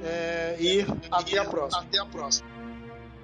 [0.03, 1.81] É, e até a próxima.
[1.81, 2.47] Até a próxima.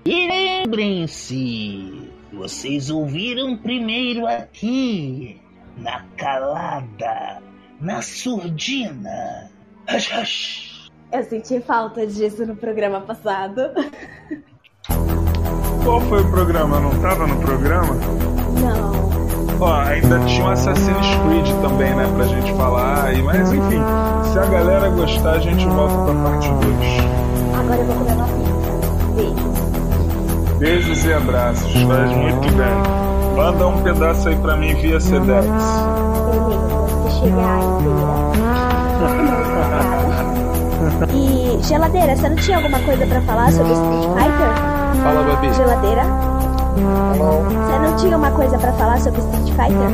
[0.06, 5.40] E lembrem-se, vocês ouviram primeiro aqui,
[5.78, 7.42] na calada,
[7.80, 9.52] na surdina.
[9.94, 10.90] Hush, hush.
[11.12, 13.62] Eu senti falta disso no programa passado.
[15.84, 16.80] Qual foi o programa?
[16.80, 17.96] Não tava no programa?
[18.62, 19.10] Não.
[19.60, 23.14] Ó, ainda tinha um Assassin's Creed também, né, pra gente falar.
[23.14, 23.80] E, mas enfim,
[24.40, 26.64] se a galera gostar, a gente volta pra parte 2.
[27.60, 28.72] Agora eu vou comer uma pizza.
[29.16, 29.50] Beijo.
[30.60, 33.36] Beijos e abraços, faz muito bem.
[33.36, 35.46] Manda um pedaço aí pra mim via Sedex.
[37.04, 38.30] Você chegar inteira.
[41.14, 45.04] E geladeira, você não tinha alguma coisa pra falar sobre Street Fighter?
[45.04, 45.54] Fala, Babi.
[45.54, 46.04] Geladeira?
[46.76, 49.90] Você não tinha uma coisa pra falar sobre Street Fighter?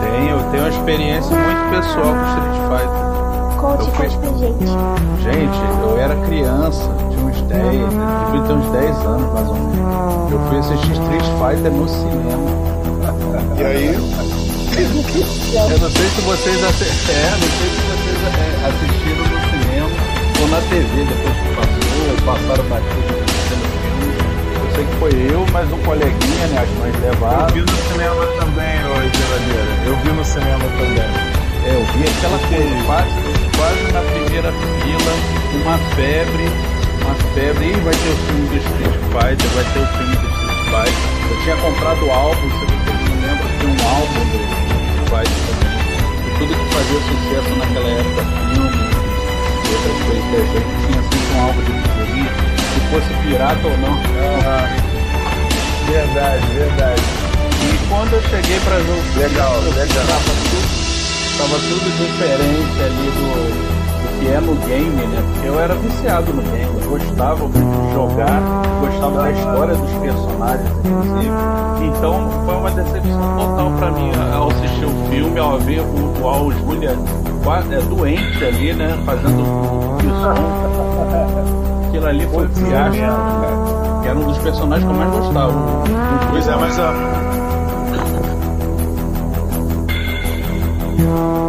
[0.00, 3.13] Tenho, tenho uma experiência muito pessoal com Street Fighter.
[3.64, 4.66] Conte, Eu fui- conte pra gente.
[5.22, 10.32] Gente, eu era criança, tinha uns 10, devia ter uns 10 anos mais ou menos.
[10.32, 12.50] Eu fui assistir Street Fighter no cinema.
[13.56, 13.94] E aí?
[13.94, 19.88] Eu não sei se vocês assi- é, não sei se vocês é, assistiram no cinema
[20.42, 23.64] ou na TV depois que passou, ou passaram batido no filme.
[24.60, 26.58] Eu sei que foi eu, mas um coleguinha, né?
[26.62, 27.46] As mães Eu levaram.
[27.54, 29.72] vi no cinema também, ô geladeira.
[29.86, 31.34] Eu vi no cinema também.
[31.64, 33.08] É, eu vi aquela coisa, quase,
[33.56, 35.12] quase na primeira fila,
[35.62, 36.44] uma febre,
[37.02, 40.28] uma febre, e vai ter o filme do Street Fighter, vai ter o filme do
[40.28, 41.04] Street Fighter.
[41.30, 45.40] Eu tinha comprado o álbum, se vocês não lembram, tinha um álbum do Street Fighter
[45.48, 45.74] também.
[46.24, 48.22] E tudo que fazia sucesso naquela época,
[48.54, 48.78] filme
[49.64, 52.32] e outras coisas da gente, tinha sempre um álbum de figurinha,
[52.74, 53.94] se fosse pirata ou não.
[55.86, 57.02] Verdade, verdade.
[57.62, 60.06] E quando eu cheguei pra ver o filme, Legal, eu- legal.
[60.50, 60.83] Tudo,
[61.38, 63.28] tava tudo diferente ali do,
[64.02, 65.22] do que é no game, né?
[65.32, 68.42] Porque eu era viciado no game, eu gostava de jogar,
[68.80, 71.34] gostava da história dos personagens, inclusive.
[71.82, 76.28] Então foi uma decepção total pra mim ao assistir o filme, ao ver o, o
[76.28, 76.96] Al Julia
[77.70, 78.96] é, doente ali, né?
[79.04, 81.88] Fazendo o som.
[81.88, 84.00] Aquilo ali foi fiasco, cara.
[84.02, 85.52] Que era um dos personagens que eu mais gostava.
[86.30, 87.23] Pois é, mas a.
[91.04, 91.43] you.